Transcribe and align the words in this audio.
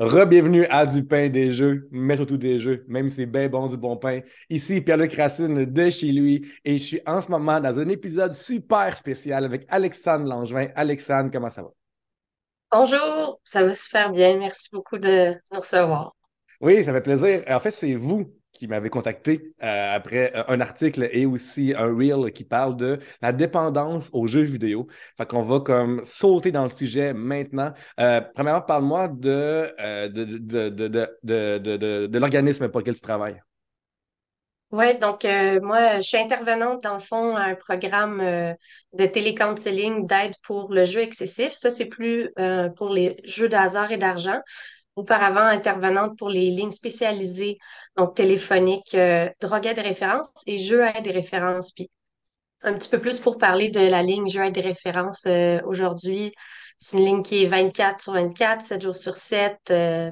Re-bienvenue 0.00 0.64
à 0.66 0.86
Du 0.86 1.04
pain 1.04 1.28
des 1.28 1.50
jeux, 1.50 1.88
mais 1.90 2.14
surtout 2.14 2.36
des 2.36 2.60
jeux, 2.60 2.84
même 2.86 3.08
si 3.10 3.16
c'est 3.16 3.26
bien 3.26 3.48
bon 3.48 3.66
du 3.66 3.76
bon 3.76 3.96
pain. 3.96 4.20
Ici 4.48 4.80
Pierre-Luc 4.80 5.12
Racine 5.16 5.64
de 5.64 5.90
chez 5.90 6.12
lui 6.12 6.48
et 6.64 6.78
je 6.78 6.82
suis 6.84 7.00
en 7.04 7.20
ce 7.20 7.28
moment 7.28 7.58
dans 7.58 7.76
un 7.80 7.88
épisode 7.88 8.32
super 8.32 8.96
spécial 8.96 9.44
avec 9.44 9.64
Alexandre 9.68 10.28
Langevin. 10.28 10.68
Alexandre, 10.76 11.30
comment 11.32 11.50
ça 11.50 11.62
va? 11.62 11.70
Bonjour, 12.70 13.40
ça 13.42 13.64
va 13.64 13.74
super 13.74 14.12
bien. 14.12 14.38
Merci 14.38 14.68
beaucoup 14.72 14.98
de 14.98 15.32
nous 15.52 15.58
recevoir. 15.58 16.14
Oui, 16.60 16.84
ça 16.84 16.92
fait 16.92 17.00
plaisir. 17.00 17.42
En 17.48 17.58
fait, 17.58 17.72
c'est 17.72 17.96
vous 17.96 18.32
qui 18.58 18.66
m'avait 18.66 18.90
contacté 18.90 19.54
euh, 19.62 19.94
après 19.94 20.32
euh, 20.34 20.42
un 20.48 20.60
article 20.60 21.08
et 21.12 21.26
aussi 21.26 21.72
un 21.76 21.86
reel 21.86 22.32
qui 22.32 22.44
parle 22.44 22.76
de 22.76 22.98
la 23.22 23.32
dépendance 23.32 24.10
aux 24.12 24.26
jeux 24.26 24.42
vidéo. 24.42 24.88
Fait 25.16 25.26
qu'on 25.26 25.42
va 25.42 25.60
comme 25.60 26.02
sauter 26.04 26.50
dans 26.50 26.64
le 26.64 26.70
sujet 26.70 27.14
maintenant. 27.14 27.72
Euh, 28.00 28.20
premièrement, 28.34 28.62
parle-moi 28.62 29.08
de, 29.08 30.08
de, 30.08 30.24
de, 30.38 32.06
de, 32.06 32.18
l'organisme 32.18 32.68
pour 32.68 32.80
lequel 32.80 32.94
tu 32.94 33.00
travailles. 33.00 33.40
Oui, 34.70 34.98
donc 34.98 35.24
moi, 35.62 35.96
je 35.96 36.02
suis 36.02 36.18
intervenante 36.18 36.82
dans 36.82 36.94
le 36.94 36.98
fond 36.98 37.34
à 37.36 37.44
un 37.44 37.54
programme 37.54 38.18
de 38.18 39.06
télécounseling 39.06 40.06
d'aide 40.06 40.34
pour 40.42 40.70
le 40.70 40.84
jeu 40.84 41.00
excessif. 41.00 41.54
Ça, 41.54 41.70
c'est 41.70 41.86
plus 41.86 42.30
pour 42.76 42.90
les 42.90 43.16
jeux 43.24 43.48
de 43.48 43.54
hasard 43.54 43.92
et 43.92 43.96
d'argent 43.96 44.40
auparavant 44.98 45.42
intervenante 45.42 46.18
pour 46.18 46.28
les 46.28 46.50
lignes 46.50 46.72
spécialisées, 46.72 47.58
donc 47.96 48.16
téléphoniques, 48.16 48.94
euh, 48.94 49.30
drogue 49.40 49.66
et 49.66 49.72
référence 49.80 50.30
et 50.46 50.58
jeux 50.58 50.84
à 50.84 51.00
des 51.00 51.12
références. 51.12 51.70
Puis 51.72 51.88
un 52.62 52.74
petit 52.74 52.88
peu 52.88 53.00
plus 53.00 53.20
pour 53.20 53.38
parler 53.38 53.70
de 53.70 53.80
la 53.80 54.02
ligne 54.02 54.28
jeux 54.28 54.42
à 54.42 54.50
des 54.50 54.60
références 54.60 55.24
euh, 55.26 55.60
aujourd'hui. 55.64 56.32
C'est 56.76 56.98
une 56.98 57.04
ligne 57.04 57.22
qui 57.22 57.42
est 57.44 57.46
24 57.46 58.00
sur 58.02 58.12
24, 58.14 58.62
7 58.62 58.82
jours 58.82 58.96
sur 58.96 59.16
7, 59.16 59.56
euh, 59.70 60.10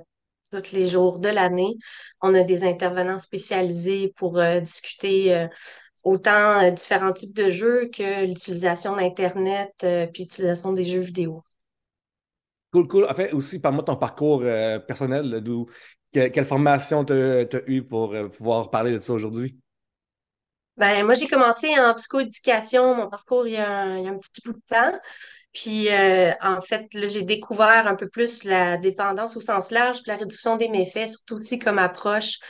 tous 0.53 0.73
les 0.73 0.87
jours 0.87 1.19
de 1.19 1.29
l'année. 1.29 1.75
On 2.23 2.35
a 2.35 2.43
des 2.43 2.65
intervenants 2.65 3.19
spécialisés 3.19 4.13
pour 4.17 4.41
discuter 4.63 5.47
autant 6.05 6.71
différents 6.71 7.13
types 7.13 7.35
de 7.37 7.51
jeux 7.51 7.91
que 7.93 8.25
l'utilisation 8.25 8.97
d'Internet 8.97 9.73
puis 10.13 10.23
l'utilisation 10.23 10.73
des 10.73 10.85
jeux 10.85 11.01
vidéo. 11.01 11.46
Cool, 12.77 12.89
cool. 12.89 13.07
En 13.09 13.15
fait, 13.15 13.33
aussi, 13.33 13.59
parle-moi 13.59 13.85
de 13.85 13.87
ton 13.87 13.97
parcours 13.97 14.43
euh, 14.45 14.79
personnel, 14.79 15.41
d'où, 15.41 15.65
quelle 16.13 16.45
formation 16.45 17.07
tu 17.07 17.15
as, 17.15 17.47
eu 17.67 17.83
pour 17.83 18.13
euh, 18.13 18.29
pouvoir 18.29 18.69
parler 18.69 18.93
de 18.93 19.01
ça 19.01 19.15
aujourd'hui? 19.15 19.59
Ben, 20.77 21.03
moi, 21.03 21.15
j'ai 21.15 21.27
commencé 21.27 21.69
en 21.79 21.95
psychoéducation, 21.95 22.95
mon 22.95 23.09
parcours 23.09 23.47
il 23.47 23.55
y, 23.55 23.57
a 23.57 23.81
un, 23.81 24.19
petit 24.19 24.43
bout 24.45 24.53
de 24.53 24.61
temps. 24.69 24.93
Puis, 25.55 25.89
euh, 25.89 26.33
en 26.43 26.61
fait, 26.61 26.87
là, 26.93 27.07
j'ai 27.07 27.23
découvert 27.23 27.87
un 27.87 27.95
peu 27.95 28.11
plus 28.11 28.45
la 28.45 28.77
dépendance 28.77 29.39
au 29.39 29.41
sens 29.41 29.71
large, 29.71 30.01
la 30.07 30.17
réduction 30.17 30.57
des 30.57 30.69
méfaits, 30.69 31.09
surtout 31.09 31.37
aussi 31.37 31.59
comme 31.59 31.79
approche. 31.79 32.41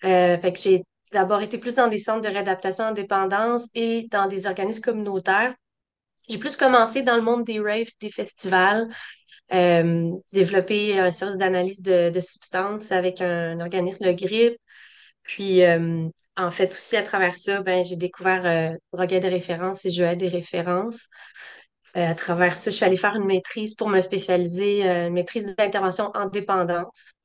fait 0.00 0.52
que 0.52 0.58
j'ai 0.58 0.82
d'abord 1.12 1.42
été 1.42 1.58
plus 1.58 1.76
dans 1.76 1.86
des 1.86 1.98
centres 1.98 2.22
de 2.22 2.28
réadaptation 2.28 2.86
en 2.86 2.92
dépendance 2.92 3.68
et 3.76 4.08
dans 4.10 4.26
des 4.26 4.48
organismes 4.48 4.82
communautaires. 4.82 5.54
J'ai 6.28 6.38
plus 6.38 6.56
commencé 6.56 7.02
dans 7.02 7.14
le 7.14 7.22
monde 7.22 7.44
des 7.44 7.60
raves, 7.60 7.86
des 8.00 8.10
festivals, 8.10 8.88
euh, 9.52 10.10
développer 10.32 10.98
un 10.98 11.10
service 11.10 11.38
d'analyse 11.38 11.82
de, 11.82 12.10
de, 12.10 12.20
substances 12.20 12.92
avec 12.92 13.20
un, 13.20 13.60
organisme, 13.60 14.04
le 14.04 14.12
GRIP. 14.12 14.56
Puis, 15.22 15.62
euh, 15.64 16.08
en 16.36 16.50
fait, 16.50 16.72
aussi 16.72 16.96
à 16.96 17.02
travers 17.02 17.36
ça, 17.36 17.62
ben, 17.62 17.84
j'ai 17.84 17.96
découvert 17.96 18.46
euh, 18.46 18.76
drogue 18.92 19.08
des 19.20 19.28
références 19.28 19.84
et 19.84 19.90
jeux 19.90 20.14
des 20.16 20.28
références. 20.28 21.08
Euh, 21.96 22.10
à 22.10 22.14
travers 22.14 22.56
ça, 22.56 22.70
je 22.70 22.76
suis 22.76 22.84
allée 22.84 22.96
faire 22.96 23.16
une 23.16 23.26
maîtrise 23.26 23.74
pour 23.74 23.88
me 23.88 24.00
spécialiser, 24.00 24.84
une 24.84 25.14
maîtrise 25.14 25.56
d'intervention 25.56 26.10
en 26.14 26.26
dépendance. 26.26 27.15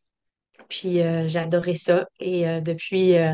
Puis 0.71 1.01
euh, 1.01 1.27
j'ai 1.27 1.39
adoré 1.39 1.75
ça. 1.75 2.07
Et 2.21 2.47
euh, 2.47 2.61
depuis, 2.61 3.17
euh, 3.17 3.33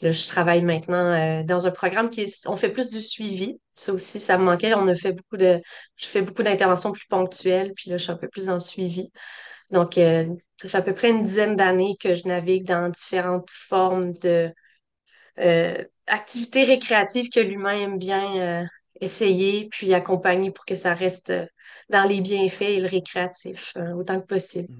je 0.00 0.28
travaille 0.28 0.62
maintenant 0.62 1.42
dans 1.42 1.66
un 1.66 1.72
programme 1.72 2.10
qui 2.10 2.20
est, 2.20 2.46
on 2.46 2.54
fait 2.54 2.70
plus 2.70 2.90
du 2.90 3.00
suivi. 3.02 3.58
Ça 3.72 3.92
aussi, 3.92 4.20
ça 4.20 4.38
me 4.38 4.44
manquait. 4.44 4.72
On 4.74 4.86
a 4.86 4.94
fait 4.94 5.12
beaucoup 5.12 5.36
de, 5.36 5.60
je 5.96 6.06
fais 6.06 6.22
beaucoup 6.22 6.44
d'interventions 6.44 6.92
plus 6.92 7.06
ponctuelles. 7.08 7.72
Puis 7.74 7.90
là, 7.90 7.96
je 7.96 8.04
suis 8.04 8.12
un 8.12 8.16
peu 8.16 8.28
plus 8.28 8.46
dans 8.46 8.54
le 8.54 8.60
suivi. 8.60 9.10
Donc, 9.72 9.94
ça 9.94 10.68
fait 10.68 10.76
à 10.76 10.82
peu 10.82 10.94
près 10.94 11.10
une 11.10 11.24
dizaine 11.24 11.56
d'années 11.56 11.96
que 12.00 12.14
je 12.14 12.28
navigue 12.28 12.64
dans 12.66 12.88
différentes 12.88 13.50
formes 13.50 14.12
de 14.20 14.54
activités 16.06 16.62
récréatives 16.62 17.30
que 17.30 17.40
l'humain 17.40 17.80
aime 17.80 17.98
bien 17.98 18.64
essayer, 19.00 19.68
puis 19.72 19.92
accompagner 19.92 20.52
pour 20.52 20.64
que 20.64 20.76
ça 20.76 20.94
reste 20.94 21.32
dans 21.90 22.08
les 22.08 22.20
bienfaits 22.20 22.62
et 22.62 22.80
le 22.80 22.86
récréatif 22.86 23.76
autant 23.96 24.20
que 24.20 24.26
possible. 24.26 24.72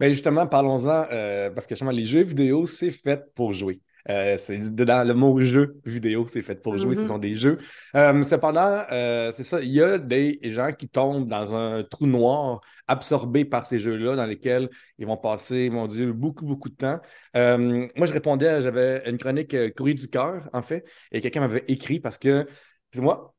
Ben 0.00 0.12
justement, 0.12 0.46
parlons-en, 0.46 1.06
euh, 1.12 1.50
parce 1.50 1.66
que 1.66 1.74
justement, 1.74 1.90
les 1.90 2.02
jeux 2.02 2.22
vidéo, 2.22 2.66
c'est 2.66 2.90
fait 2.90 3.32
pour 3.34 3.52
jouer. 3.52 3.80
Euh, 4.08 4.36
c'est 4.38 4.60
dans 4.72 5.06
le 5.06 5.14
mot 5.14 5.40
jeu 5.40 5.80
vidéo, 5.84 6.26
c'est 6.32 6.42
fait 6.42 6.62
pour 6.62 6.78
jouer, 6.78 6.94
ce 6.94 7.00
mm-hmm. 7.00 7.06
sont 7.08 7.18
des 7.18 7.34
jeux. 7.34 7.58
Euh, 7.96 8.22
cependant, 8.22 8.84
c'est 8.88 9.42
ça, 9.42 9.60
il 9.60 9.70
y 9.70 9.82
a 9.82 9.98
des 9.98 10.38
gens 10.44 10.70
qui 10.72 10.88
tombent 10.88 11.26
dans 11.28 11.54
un 11.54 11.82
trou 11.82 12.06
noir 12.06 12.60
absorbés 12.86 13.44
par 13.44 13.66
ces 13.66 13.80
jeux-là, 13.80 14.14
dans 14.14 14.26
lesquels 14.26 14.70
ils 14.98 15.06
vont 15.06 15.16
passer, 15.16 15.70
mon 15.70 15.88
Dieu, 15.88 16.12
beaucoup, 16.12 16.46
beaucoup 16.46 16.68
de 16.68 16.76
temps. 16.76 17.00
moi, 17.34 18.06
je 18.06 18.12
répondais, 18.12 18.62
j'avais 18.62 19.02
une 19.10 19.18
chronique 19.18 19.56
courrier 19.74 19.94
du 19.94 20.06
cœur, 20.06 20.48
en 20.52 20.62
fait, 20.62 20.84
et 21.10 21.20
quelqu'un 21.20 21.40
m'avait 21.40 21.64
écrit 21.66 21.98
parce 21.98 22.18
que 22.18 22.46
moi 22.94 23.34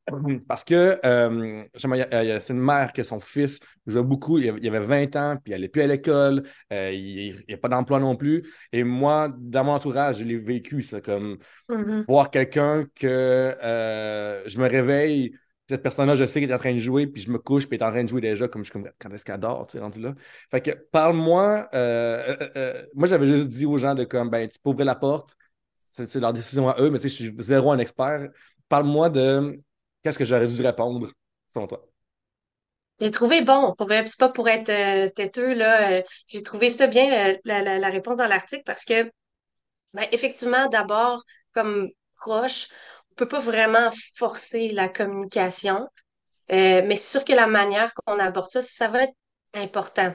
parce 0.46 0.64
que 0.64 1.00
euh, 1.04 1.64
c'est 1.74 2.52
une 2.52 2.60
mère 2.60 2.92
que 2.92 3.02
son 3.02 3.20
fils 3.20 3.60
jouait 3.86 4.02
beaucoup, 4.02 4.38
il 4.38 4.48
avait 4.48 4.80
20 4.80 5.16
ans, 5.16 5.36
puis 5.36 5.50
il 5.50 5.50
n'allait 5.52 5.68
plus 5.68 5.82
à 5.82 5.86
l'école, 5.86 6.44
euh, 6.72 6.92
il 6.92 7.44
n'y 7.48 7.54
a 7.54 7.58
pas 7.58 7.68
d'emploi 7.68 8.00
non 8.00 8.16
plus. 8.16 8.44
Et 8.72 8.84
moi, 8.84 9.28
dans 9.36 9.64
mon 9.64 9.72
entourage, 9.72 10.18
je 10.18 10.24
l'ai 10.24 10.38
vécu, 10.38 10.82
ça, 10.82 11.00
comme 11.00 11.38
mm-hmm. 11.68 12.04
voir 12.06 12.30
quelqu'un 12.30 12.86
que 12.94 13.06
euh, 13.06 14.48
je 14.48 14.58
me 14.58 14.68
réveille, 14.68 15.34
cette 15.68 15.82
personne-là, 15.82 16.14
je 16.14 16.26
sais 16.26 16.40
qu'elle 16.40 16.50
est 16.50 16.54
en 16.54 16.58
train 16.58 16.72
de 16.72 16.78
jouer, 16.78 17.06
puis 17.06 17.20
je 17.20 17.30
me 17.30 17.38
couche, 17.38 17.66
puis 17.66 17.76
elle 17.76 17.82
est 17.82 17.88
en 17.88 17.92
train 17.92 18.04
de 18.04 18.08
jouer 18.08 18.22
déjà, 18.22 18.48
comme 18.48 18.62
je 18.62 18.70
suis 18.70 18.72
comme 18.72 18.90
quand 18.98 19.10
est-ce 19.10 19.24
qu'elle 19.24 19.38
dort, 19.38 19.66
tu 19.66 19.76
sais, 19.76 19.82
rendu 19.82 20.00
là? 20.00 20.14
Fait 20.50 20.62
que 20.62 20.70
parle-moi, 20.70 21.68
moi 22.94 23.06
j'avais 23.06 23.26
juste 23.26 23.48
dit 23.48 23.66
aux 23.66 23.78
gens 23.78 23.94
de 23.94 24.04
comme, 24.04 24.30
ben, 24.30 24.48
tu 24.48 24.58
peux 24.62 24.70
ouvrir 24.70 24.86
la 24.86 24.94
porte, 24.94 25.34
c'est 25.78 26.14
leur 26.16 26.32
décision 26.32 26.68
à 26.68 26.80
eux, 26.80 26.90
mais 26.90 26.98
tu 26.98 27.08
sais, 27.08 27.24
je 27.24 27.30
suis 27.30 27.34
zéro 27.38 27.70
un 27.72 27.78
expert 27.78 28.28
parle-moi 28.68 29.10
de 29.10 29.60
qu'est-ce 30.02 30.18
que 30.18 30.24
j'aurais 30.24 30.46
dû 30.46 30.62
répondre, 30.62 31.08
selon 31.48 31.66
toi? 31.66 31.84
J'ai 33.00 33.10
trouvé 33.12 33.42
bon, 33.42 33.74
c'est 33.78 34.18
pas 34.18 34.28
pour 34.28 34.48
être 34.48 34.70
euh, 34.70 35.08
têteux, 35.08 35.54
là. 35.54 35.92
Euh, 35.92 36.02
j'ai 36.26 36.42
trouvé 36.42 36.68
ça 36.68 36.88
bien, 36.88 37.32
euh, 37.32 37.38
la, 37.44 37.88
réponse 37.90 38.16
dans 38.16 38.26
l'article, 38.26 38.62
parce 38.64 38.84
que, 38.84 39.04
ben, 39.94 40.04
effectivement, 40.12 40.66
d'abord, 40.68 41.22
comme 41.52 41.88
proche, 42.20 42.68
on 43.12 43.14
peut 43.14 43.28
pas 43.28 43.38
vraiment 43.38 43.90
forcer 44.16 44.70
la 44.70 44.88
communication, 44.88 45.86
mais 46.50 46.96
c'est 46.96 47.18
sûr 47.18 47.24
que 47.24 47.32
la 47.32 47.46
manière 47.46 47.92
qu'on 47.94 48.18
aborde 48.18 48.50
ça, 48.50 48.62
ça 48.62 48.88
va 48.88 49.04
être 49.04 49.14
important. 49.54 50.14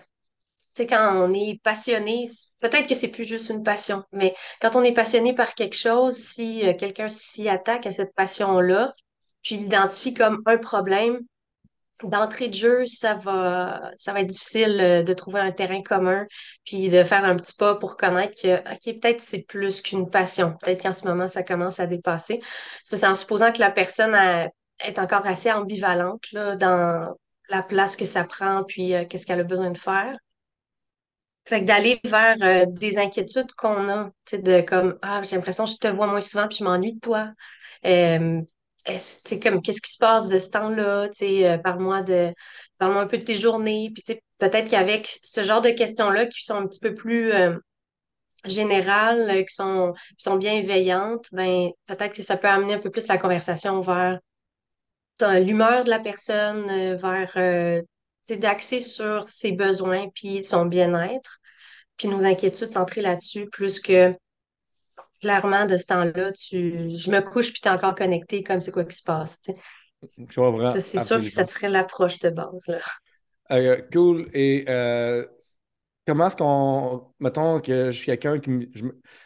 Tu 0.75 0.83
sais, 0.83 0.87
quand 0.87 1.15
on 1.15 1.31
est 1.33 1.61
passionné, 1.63 2.27
peut-être 2.59 2.87
que 2.87 2.95
c'est 2.95 3.09
plus 3.09 3.25
juste 3.25 3.49
une 3.49 3.63
passion, 3.63 4.03
mais 4.11 4.35
quand 4.61 4.75
on 4.75 4.83
est 4.83 4.93
passionné 4.93 5.33
par 5.33 5.53
quelque 5.53 5.75
chose, 5.75 6.15
si 6.15 6.67
euh, 6.67 6.73
quelqu'un 6.73 7.09
s'y 7.09 7.47
attaque 7.47 7.85
à 7.85 7.91
cette 7.91 8.15
passion-là, 8.15 8.95
puis 9.43 9.57
l'identifie 9.57 10.13
comme 10.13 10.41
un 10.45 10.57
problème, 10.57 11.19
d'entrée 12.03 12.49
de 12.49 12.53
jeu, 12.53 12.85
ça 12.85 13.15
va, 13.15 13.91
ça 13.95 14.19
être 14.19 14.27
difficile 14.27 14.79
euh, 14.81 15.03
de 15.03 15.13
trouver 15.13 15.39
un 15.39 15.51
terrain 15.51 15.81
commun, 15.81 16.25
puis 16.65 16.89
de 16.89 17.03
faire 17.03 17.23
un 17.23 17.35
petit 17.35 17.55
pas 17.55 17.75
pour 17.75 17.95
connaître 17.97 18.33
que, 18.41 18.57
OK, 18.59 18.99
peut-être 18.99 19.21
c'est 19.21 19.43
plus 19.43 19.81
qu'une 19.81 20.09
passion. 20.09 20.55
Peut-être 20.61 20.81
qu'en 20.81 20.93
ce 20.93 21.07
moment, 21.07 21.27
ça 21.27 21.43
commence 21.43 21.79
à 21.79 21.87
dépasser. 21.87 22.41
C'est 22.83 23.05
en 23.05 23.15
supposant 23.15 23.51
que 23.51 23.59
la 23.59 23.71
personne 23.71 24.15
est 24.83 24.99
encore 24.99 25.25
assez 25.25 25.51
ambivalente 25.51 26.23
dans 26.33 27.15
la 27.49 27.61
place 27.61 27.95
que 27.95 28.05
ça 28.05 28.23
prend, 28.23 28.63
puis 28.63 28.93
euh, 28.93 29.05
qu'est-ce 29.05 29.25
qu'elle 29.25 29.39
a 29.39 29.43
besoin 29.43 29.71
de 29.71 29.77
faire. 29.77 30.17
Fait 31.45 31.61
que 31.61 31.65
d'aller 31.65 31.99
vers 32.05 32.37
euh, 32.41 32.65
des 32.67 32.97
inquiétudes 32.97 33.51
qu'on 33.57 33.89
a, 33.89 34.11
tu 34.25 34.39
de 34.39 34.61
comme, 34.61 34.97
ah, 35.01 35.21
j'ai 35.23 35.35
l'impression 35.35 35.65
que 35.65 35.71
je 35.71 35.77
te 35.77 35.87
vois 35.87 36.07
moins 36.07 36.21
souvent 36.21 36.47
puis 36.47 36.57
je 36.57 36.63
m'ennuie 36.63 36.93
de 36.93 36.99
toi. 36.99 37.31
Euh, 37.85 38.41
comme, 39.41 39.61
qu'est-ce 39.61 39.81
qui 39.81 39.91
se 39.91 39.97
passe 39.97 40.27
de 40.27 40.37
ce 40.37 40.49
temps-là? 40.51 41.09
Euh, 41.21 41.57
parle-moi 41.57 42.01
de, 42.01 42.33
parle-moi 42.77 43.01
un 43.01 43.07
peu 43.07 43.17
de 43.17 43.23
tes 43.23 43.37
journées. 43.37 43.91
Puis, 43.93 44.19
peut-être 44.37 44.69
qu'avec 44.69 45.17
ce 45.21 45.43
genre 45.43 45.61
de 45.61 45.69
questions-là 45.69 46.27
qui 46.27 46.43
sont 46.43 46.55
un 46.55 46.67
petit 46.67 46.79
peu 46.79 46.93
plus 46.93 47.31
euh, 47.33 47.57
générales, 48.45 49.45
qui 49.45 49.53
sont, 49.55 49.91
qui 50.17 50.23
sont 50.23 50.37
bienveillantes, 50.37 51.27
ben, 51.31 51.69
peut-être 51.87 52.13
que 52.13 52.21
ça 52.23 52.37
peut 52.37 52.47
amener 52.47 52.73
un 52.75 52.79
peu 52.79 52.89
plus 52.89 53.07
la 53.07 53.17
conversation 53.17 53.79
vers 53.81 54.19
l'humeur 55.21 55.85
de 55.85 55.89
la 55.89 55.99
personne, 55.99 56.95
vers 56.95 57.83
c'est 58.23 58.37
d'axer 58.37 58.79
sur 58.79 59.27
ses 59.27 59.51
besoins 59.51 60.09
puis 60.09 60.43
son 60.43 60.65
bien-être, 60.65 61.39
puis 61.97 62.07
nos 62.07 62.23
inquiétudes 62.23 62.71
centrées 62.71 63.01
là-dessus, 63.01 63.47
plus 63.49 63.79
que 63.79 64.15
clairement 65.21 65.65
de 65.65 65.77
ce 65.77 65.85
temps-là, 65.87 66.31
tu, 66.31 66.89
je 66.95 67.11
me 67.11 67.21
couche 67.21 67.51
puis 67.51 67.61
tu 67.61 67.67
es 67.67 67.71
encore 67.71 67.95
connecté 67.95 68.43
comme 68.43 68.59
c'est 68.59 68.71
quoi 68.71 68.83
qui 68.85 68.95
se 68.95 69.03
passe. 69.03 69.41
C'est 70.81 70.99
sûr 70.99 71.21
que 71.21 71.27
ça 71.27 71.43
serait 71.43 71.69
l'approche 71.69 72.19
de 72.19 72.29
base. 72.29 72.67
Là. 72.67 72.79
Euh, 73.51 73.81
cool. 73.91 74.29
Et 74.33 74.65
euh, 74.67 75.25
comment 76.05 76.27
est-ce 76.27 76.35
qu'on. 76.35 77.13
Mettons 77.19 77.59
que 77.59 77.91
je 77.91 77.97
suis 77.97 78.05
quelqu'un 78.05 78.39
qui. 78.39 78.69
Je, 78.73 78.85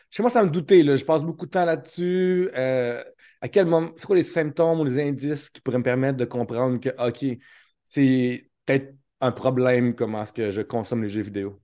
je 0.09 0.17
commence 0.17 0.35
à 0.35 0.44
me 0.44 0.49
douter, 0.49 0.83
là, 0.83 0.95
je 0.95 1.03
passe 1.03 1.23
beaucoup 1.23 1.45
de 1.45 1.51
temps 1.51 1.65
là-dessus. 1.65 2.49
Euh, 2.55 3.03
à 3.41 3.47
quel 3.47 3.65
moment. 3.65 3.89
C'est 3.95 4.05
quoi 4.05 4.15
les 4.15 4.23
symptômes 4.23 4.79
ou 4.79 4.85
les 4.85 4.99
indices 4.99 5.49
qui 5.49 5.61
pourraient 5.61 5.79
me 5.79 5.83
permettre 5.83 6.17
de 6.17 6.25
comprendre 6.25 6.79
que, 6.79 6.89
OK, 7.05 7.39
c'est 7.83 8.46
peut-être 8.67 8.93
un 9.21 9.31
problème 9.31 9.95
comment 9.95 10.21
est-ce 10.21 10.33
que 10.33 10.51
je 10.51 10.61
consomme 10.61 11.01
les 11.01 11.09
jeux 11.09 11.21
vidéo? 11.21 11.59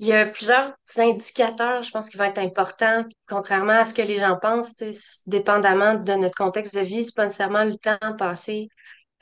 Il 0.00 0.06
y 0.06 0.12
a 0.12 0.26
plusieurs 0.26 0.72
indicateurs, 0.96 1.82
je 1.82 1.90
pense, 1.90 2.08
qui 2.08 2.16
vont 2.16 2.24
être 2.24 2.38
importants. 2.38 3.04
Contrairement 3.28 3.74
à 3.74 3.84
ce 3.84 3.92
que 3.92 4.00
les 4.02 4.16
gens 4.16 4.38
pensent, 4.40 4.82
dépendamment 5.26 5.94
de 5.94 6.12
notre 6.14 6.34
contexte 6.34 6.74
de 6.74 6.80
vie, 6.80 7.04
c'est 7.04 7.14
pas 7.14 7.24
nécessairement 7.24 7.64
le 7.64 7.76
temps 7.76 8.16
passé 8.18 8.68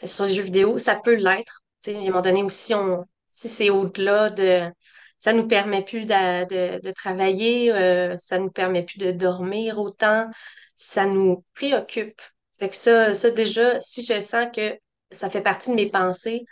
euh, 0.05 0.07
sur 0.07 0.25
les 0.27 0.35
jeux 0.35 0.45
vidéo. 0.45 0.79
Ça 0.79 0.95
peut 0.95 1.17
l'être. 1.17 1.63
À 1.87 1.91
un 1.91 2.01
moment 2.01 2.21
donné 2.21 2.45
aussi, 2.45 2.75
on, 2.75 3.05
si 3.29 3.49
c'est 3.49 3.71
au-delà 3.71 4.31
de. 4.31 4.71
Ça 5.19 5.33
nous 5.33 5.49
permet 5.49 5.83
plus 5.83 6.05
de, 6.05 6.81
de, 6.81 6.93
travailler, 6.93 7.73
euh, 7.73 8.17
ça 8.17 8.39
nous 8.39 8.51
permet 8.51 8.85
plus 8.85 8.99
de 8.99 9.11
dormir 9.11 9.81
autant, 9.81 10.31
ça 10.77 11.07
nous 11.07 11.45
préoccupe. 11.55 12.23
Fait 12.57 12.69
que 12.69 12.77
ça, 12.77 13.15
ça 13.15 13.31
déjà, 13.31 13.81
si 13.81 14.05
je 14.05 14.21
sens 14.21 14.47
que 14.55 14.79
ça 15.11 15.31
fait 15.31 15.43
partie 15.43 15.71
de 15.71 15.77
mes 15.77 15.91
pensées, 15.91 16.45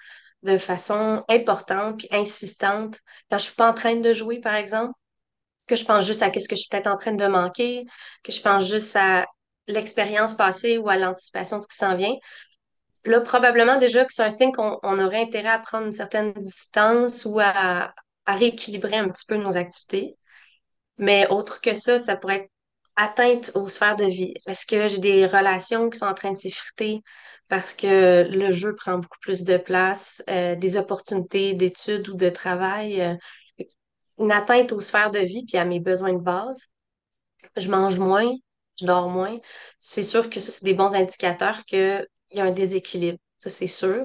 de 0.43 0.59
façon 0.59 1.25
importante 1.29 1.99
puis 1.99 2.09
insistante. 2.11 3.01
Quand 3.31 3.39
je 3.39 3.45
suis 3.45 3.55
pas 3.55 3.71
en 3.71 3.75
train 3.75 3.97
de 3.97 4.13
jouer, 4.13 4.41
par 4.41 4.55
exemple, 4.55 4.93
que 5.67 5.77
je 5.77 5.85
pense 5.85 6.07
juste 6.07 6.23
à 6.23 6.31
qu'est-ce 6.31 6.49
que 6.49 6.57
je 6.57 6.61
suis 6.61 6.69
peut-être 6.71 6.87
en 6.87 6.97
train 6.97 7.13
de 7.13 7.27
manquer, 7.27 7.85
que 8.23 8.33
je 8.33 8.41
pense 8.41 8.69
juste 8.69 8.97
à 8.97 9.27
l'expérience 9.67 10.35
passée 10.35 10.79
ou 10.79 10.89
à 10.89 10.97
l'anticipation 10.97 11.59
de 11.59 11.63
ce 11.63 11.69
qui 11.69 11.77
s'en 11.77 11.97
vient. 11.97 12.15
Là, 13.05 13.21
probablement 13.21 13.77
déjà 13.79 14.05
que 14.05 14.13
c'est 14.13 14.25
un 14.25 14.31
signe 14.31 14.53
qu'on 14.53 14.99
aurait 14.99 15.23
intérêt 15.23 15.49
à 15.49 15.59
prendre 15.59 15.87
une 15.87 15.93
certaine 15.93 16.33
distance 16.33 17.25
ou 17.25 17.39
à, 17.41 17.95
à 18.27 18.35
rééquilibrer 18.37 18.97
un 18.97 19.09
petit 19.09 19.25
peu 19.27 19.37
nos 19.37 19.57
activités. 19.57 20.17
Mais 20.99 21.29
autre 21.29 21.61
que 21.61 21.75
ça, 21.75 21.99
ça 21.99 22.17
pourrait 22.17 22.37
être 22.37 22.51
atteinte 22.97 23.53
aux 23.55 23.69
sphères 23.69 23.97
de 23.97 24.05
vie. 24.07 24.35
Est-ce 24.47 24.67
que 24.67 24.89
j'ai 24.89 24.99
des 24.99 25.27
relations 25.27 25.91
qui 25.91 25.99
sont 25.99 26.07
en 26.07 26.15
train 26.15 26.33
de 26.33 26.37
s'effriter? 26.37 27.03
parce 27.49 27.75
que 27.75 28.27
le 28.29 28.51
jeu 28.53 28.75
prend 28.75 28.99
beaucoup 28.99 29.19
plus 29.21 29.45
de 29.45 29.57
place, 29.57 30.23
euh, 30.29 30.57
des 30.57 30.77
opportunités 30.77 31.55
d'études 31.55 32.09
ou 32.09 32.15
de 32.15 32.29
travail, 32.29 33.01
euh, 33.01 33.15
une 34.19 34.33
atteinte 34.33 34.73
aux 34.73 34.81
sphères 34.81 35.11
de 35.11 35.19
vie 35.21 35.45
puis 35.47 35.59
à 35.59 35.65
mes 35.65 35.81
besoins 35.81 36.13
de 36.15 36.21
base. 36.21 36.69
Je 37.57 37.71
mange 37.71 37.99
moins, 37.99 38.33
je 38.81 38.87
dors 38.87 39.09
moins. 39.11 39.39
C'est 39.79 40.03
sûr 40.03 40.31
que 40.31 40.41
ça, 40.41 40.53
c'est 40.53 40.65
des 40.65 40.75
bons 40.75 40.95
indicateurs 40.95 41.65
qu'il 41.67 42.07
y 42.33 42.41
a 42.41 42.45
un 42.45 42.51
déséquilibre. 42.53 43.19
Ça, 43.39 43.51
c'est 43.51 43.67
sûr. 43.67 44.05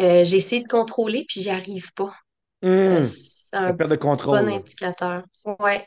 Euh, 0.00 0.24
j'ai 0.24 0.36
essayé 0.38 0.62
de 0.62 0.68
contrôler 0.68 1.24
puis 1.28 1.42
j'y 1.42 1.50
arrive 1.50 1.92
pas. 1.94 2.14
Mmh. 2.62 3.04
c'est 3.04 3.56
un 3.56 3.72
de 3.72 3.96
contrôle. 3.96 4.44
bon 4.44 4.52
indicateur. 4.52 5.22
Ouais. 5.60 5.86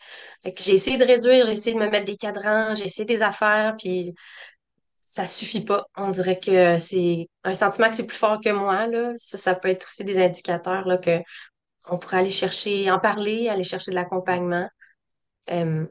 J'ai 0.58 0.74
essayé 0.74 0.98
de 0.98 1.04
réduire, 1.04 1.46
j'ai 1.46 1.52
essayé 1.52 1.76
de 1.76 1.82
me 1.82 1.90
mettre 1.90 2.06
des 2.06 2.16
cadrans, 2.16 2.76
j'ai 2.76 2.86
essayé 2.86 3.06
des 3.06 3.22
affaires, 3.22 3.76
puis 3.78 4.16
ça 5.02 5.26
suffit 5.28 5.66
pas. 5.66 5.86
On 5.98 6.10
dirait 6.12 6.40
que 6.40 6.80
c'est 6.80 7.28
un 7.44 7.54
sentiment 7.54 7.90
que 7.90 7.96
c'est 7.96 8.08
plus 8.08 8.18
fort 8.18 8.40
que 8.42 8.50
moi, 8.50 8.88
là. 8.88 9.14
Ça, 9.18 9.38
ça 9.38 9.56
peut 9.56 9.68
être 9.68 9.88
aussi 9.88 10.04
des 10.06 10.24
indicateurs, 10.24 10.88
là, 10.88 10.98
que 10.98 11.20
on 11.90 11.98
pourrait 11.98 12.18
aller 12.18 12.32
chercher, 12.32 12.90
en 12.90 13.00
parler, 13.00 13.50
aller 13.50 13.64
chercher 13.64 13.92
de 13.92 13.96
l'accompagnement. 13.96 14.70
Euh, 15.52 15.86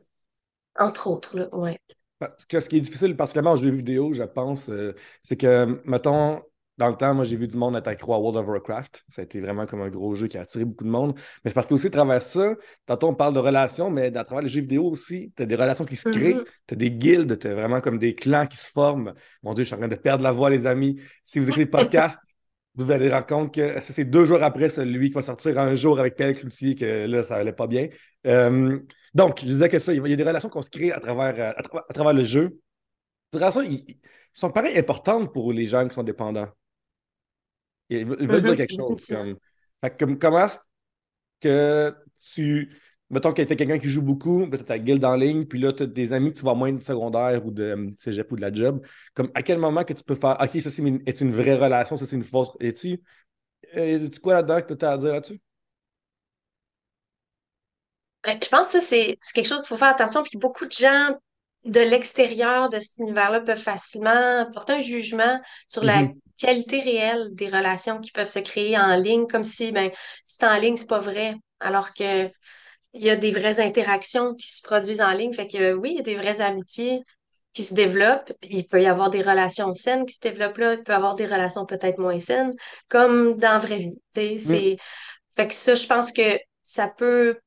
entre 0.79 1.09
autres, 1.09 1.37
là, 1.37 1.55
ouais. 1.55 1.79
Parce 2.19 2.45
que 2.45 2.61
ce 2.61 2.69
qui 2.69 2.77
est 2.77 2.81
difficile, 2.81 3.17
particulièrement 3.17 3.53
en 3.53 3.57
jeu 3.57 3.71
vidéo, 3.71 4.13
je 4.13 4.23
pense, 4.23 4.69
euh, 4.69 4.95
c'est 5.23 5.37
que, 5.37 5.81
mettons, 5.85 6.43
dans 6.81 6.89
le 6.89 6.95
temps, 6.95 7.13
moi, 7.13 7.25
j'ai 7.25 7.37
vu 7.37 7.47
du 7.47 7.59
monde 7.59 7.77
accro 7.77 8.15
à 8.15 8.19
World 8.19 8.39
of 8.39 8.47
Warcraft. 8.47 9.05
Ça 9.11 9.21
a 9.21 9.25
été 9.25 9.39
vraiment 9.39 9.67
comme 9.67 9.83
un 9.83 9.91
gros 9.91 10.15
jeu 10.15 10.29
qui 10.29 10.39
a 10.39 10.41
attiré 10.41 10.65
beaucoup 10.65 10.85
de 10.85 10.89
monde. 10.89 11.13
Mais 11.45 11.51
c'est 11.51 11.55
parce 11.55 11.67
qu'aussi, 11.67 11.89
à 11.89 11.91
travers 11.91 12.23
ça, 12.23 12.55
tantôt, 12.87 13.09
on 13.09 13.15
parle 13.15 13.35
de 13.35 13.39
relations, 13.39 13.91
mais 13.91 14.17
à 14.17 14.25
travers 14.25 14.41
les 14.41 14.49
jeux 14.49 14.63
vidéo 14.63 14.87
aussi, 14.87 15.31
tu 15.37 15.43
as 15.43 15.47
des 15.47 15.57
relations 15.57 15.85
qui 15.85 15.95
se 15.95 16.09
créent, 16.09 16.37
mm-hmm. 16.37 16.45
tu 16.69 16.75
as 16.75 16.77
des 16.79 16.91
guildes, 16.91 17.39
tu 17.39 17.49
as 17.49 17.55
vraiment 17.55 17.83
comme 17.83 17.99
des 17.99 18.15
clans 18.15 18.47
qui 18.47 18.57
se 18.57 18.71
forment. 18.71 19.13
Mon 19.43 19.53
Dieu, 19.53 19.65
je 19.65 19.67
suis 19.67 19.75
en 19.75 19.79
train 19.79 19.89
de 19.89 19.95
perdre 19.95 20.25
la 20.25 20.33
voix, 20.33 20.49
les 20.49 20.67
amis. 20.67 20.99
Si 21.23 21.39
vous 21.39 21.51
écoutez 21.51 21.65
le 21.65 21.71
podcast, 21.71 22.19
vous 22.77 22.91
allez 22.91 23.11
rendre 23.13 23.27
compte 23.27 23.55
que 23.55 23.79
c'est 23.81 24.07
deux 24.07 24.25
jours 24.25 24.43
après 24.43 24.71
celui 24.71 25.09
qui 25.09 25.15
va 25.15 25.23
sortir 25.23 25.59
un 25.59 25.75
jour 25.75 26.01
avec 26.01 26.17
Pelle 26.17 26.35
Cloutier, 26.35 26.77
que 26.77 27.07
là, 27.07 27.23
ça 27.23 27.37
allait 27.37 27.53
pas 27.53 27.67
bien. 27.67 27.89
Euh, 28.27 28.79
donc, 29.13 29.41
je 29.41 29.45
disais 29.45 29.69
que 29.69 29.79
ça, 29.79 29.93
il 29.93 30.07
y 30.07 30.13
a 30.15 30.17
des 30.17 30.25
relations 30.25 30.49
qu'on 30.49 30.63
se 30.63 30.71
crée 30.71 30.93
à 30.93 31.01
travers, 31.01 31.35
euh, 31.39 31.79
à, 31.89 31.93
travers 31.93 32.15
le 32.15 32.25
jeu. 32.25 32.59
Ces 33.35 33.39
relations, 33.39 33.61
ils 33.61 33.99
sont 34.33 34.51
pareil 34.51 34.79
importantes 34.79 35.31
pour 35.31 35.53
les 35.53 35.67
gens 35.67 35.87
qui 35.87 35.95
sont 35.95 36.05
dépendants. 36.05 36.49
Veulent 37.91 38.43
dire 38.43 38.51
mhm. 38.53 38.57
quelque 38.57 38.75
chose. 38.75 39.13
Comme, 39.99 40.19
comment 40.19 40.45
est-ce 40.45 40.59
que 41.41 41.95
tu. 42.21 42.71
Mettons 43.13 43.33
que 43.33 43.43
tu 43.43 43.57
quelqu'un 43.57 43.79
qui 43.79 43.89
joue 43.89 44.03
beaucoup, 44.03 44.47
tu 44.47 44.55
as 44.55 44.59
ta 44.59 44.79
guilde 44.79 45.05
en 45.05 45.17
ligne, 45.17 45.45
puis 45.45 45.59
là, 45.59 45.73
tu 45.73 45.83
as 45.83 45.87
des 45.87 46.13
amis 46.13 46.33
que 46.33 46.39
tu 46.39 46.45
vas 46.45 46.55
moins 46.55 46.73
de 46.73 46.81
secondaire 46.81 47.45
ou 47.45 47.51
de 47.51 47.65
euh, 47.65 47.91
cégep 47.99 48.31
ou 48.31 48.37
de 48.37 48.41
la 48.41 48.53
job. 48.53 48.87
Comme 49.15 49.33
à 49.35 49.43
quel 49.43 49.59
moment 49.59 49.83
que 49.83 49.93
tu 49.93 50.05
peux 50.05 50.15
faire 50.15 50.37
OK, 50.41 50.61
ça 50.61 50.71
c'est 50.71 50.83
une, 50.83 51.03
est 51.07 51.21
une 51.21 51.33
vraie 51.33 51.57
relation, 51.57 51.97
ça 51.97 52.07
c'est 52.07 52.15
une 52.15 52.23
fausse. 52.23 52.51
Et 52.61 52.73
tu 52.73 53.01
euh, 53.77 54.09
quoi 54.23 54.35
là-dedans 54.35 54.63
que 54.63 54.75
tu 54.75 54.85
as 54.85 54.93
à 54.93 54.99
dire 54.99 55.13
là-dessus? 55.13 55.41
Ben, 58.23 58.39
je 58.41 58.49
pense 58.49 58.73
que 58.73 58.79
ça, 58.79 58.81
c'est 58.81 59.19
quelque 59.35 59.47
chose 59.47 59.59
qu'il 59.59 59.69
faut 59.69 59.77
faire 59.77 59.89
attention. 59.89 60.23
Puis 60.23 60.39
beaucoup 60.39 60.67
de 60.67 60.73
gens 60.73 61.17
de 61.65 61.81
l'extérieur 61.81 62.69
de 62.69 62.79
cet 62.79 62.99
univers-là 62.99 63.41
peuvent 63.41 63.59
facilement 63.59 64.49
porter 64.53 64.75
un 64.75 64.81
jugement 64.81 65.41
sur 65.69 65.83
la 65.83 66.05
mm-hmm 66.05 66.15
qualité 66.41 66.81
réelle 66.81 67.29
des 67.35 67.49
relations 67.49 68.01
qui 68.01 68.11
peuvent 68.11 68.29
se 68.29 68.39
créer 68.39 68.79
en 68.79 68.97
ligne, 68.97 69.27
comme 69.27 69.45
si, 69.45 69.73
ben, 69.73 69.91
si 70.25 70.37
c'est 70.39 70.47
en 70.47 70.57
ligne, 70.59 70.77
c'est 70.77 70.89
pas 70.89 71.01
vrai. 71.01 71.35
Alors 71.61 71.93
que 71.93 72.31
il 72.93 73.05
y 73.05 73.11
a 73.11 73.17
des 73.17 73.31
vraies 73.31 73.61
interactions 73.61 74.35
qui 74.35 74.49
se 74.49 74.63
produisent 74.63 75.03
en 75.03 75.13
ligne. 75.13 75.33
Fait 75.33 75.47
que 75.47 75.75
oui, 75.75 75.91
il 75.93 75.97
y 75.99 76.01
a 76.01 76.03
des 76.03 76.17
vraies 76.17 76.41
amitiés 76.41 77.01
qui 77.53 77.63
se 77.63 77.75
développent. 77.75 78.33
Il 78.43 78.67
peut 78.67 78.83
y 78.83 78.87
avoir 78.87 79.11
des 79.11 79.23
relations 79.23 79.75
saines 79.75 80.07
qui 80.07 80.15
se 80.15 80.21
développent 80.21 80.59
là. 80.59 80.75
Il 80.75 80.83
peut 80.83 80.93
y 80.93 80.95
avoir 80.95 81.15
des 81.15 81.27
relations 81.27 81.67
peut-être 81.67 81.99
moins 81.99 82.19
saines, 82.21 82.53
comme 82.89 83.37
dans 83.37 83.53
la 83.53 83.59
vraie 83.59 83.79
vie. 83.79 84.41
C'est... 84.41 84.77
Fait 85.37 85.47
que 85.47 85.55
ça, 85.55 85.75
je 85.77 85.87
pense 85.87 86.11
que 86.11 86.39
ça 86.63 86.89
peut, 86.89 87.39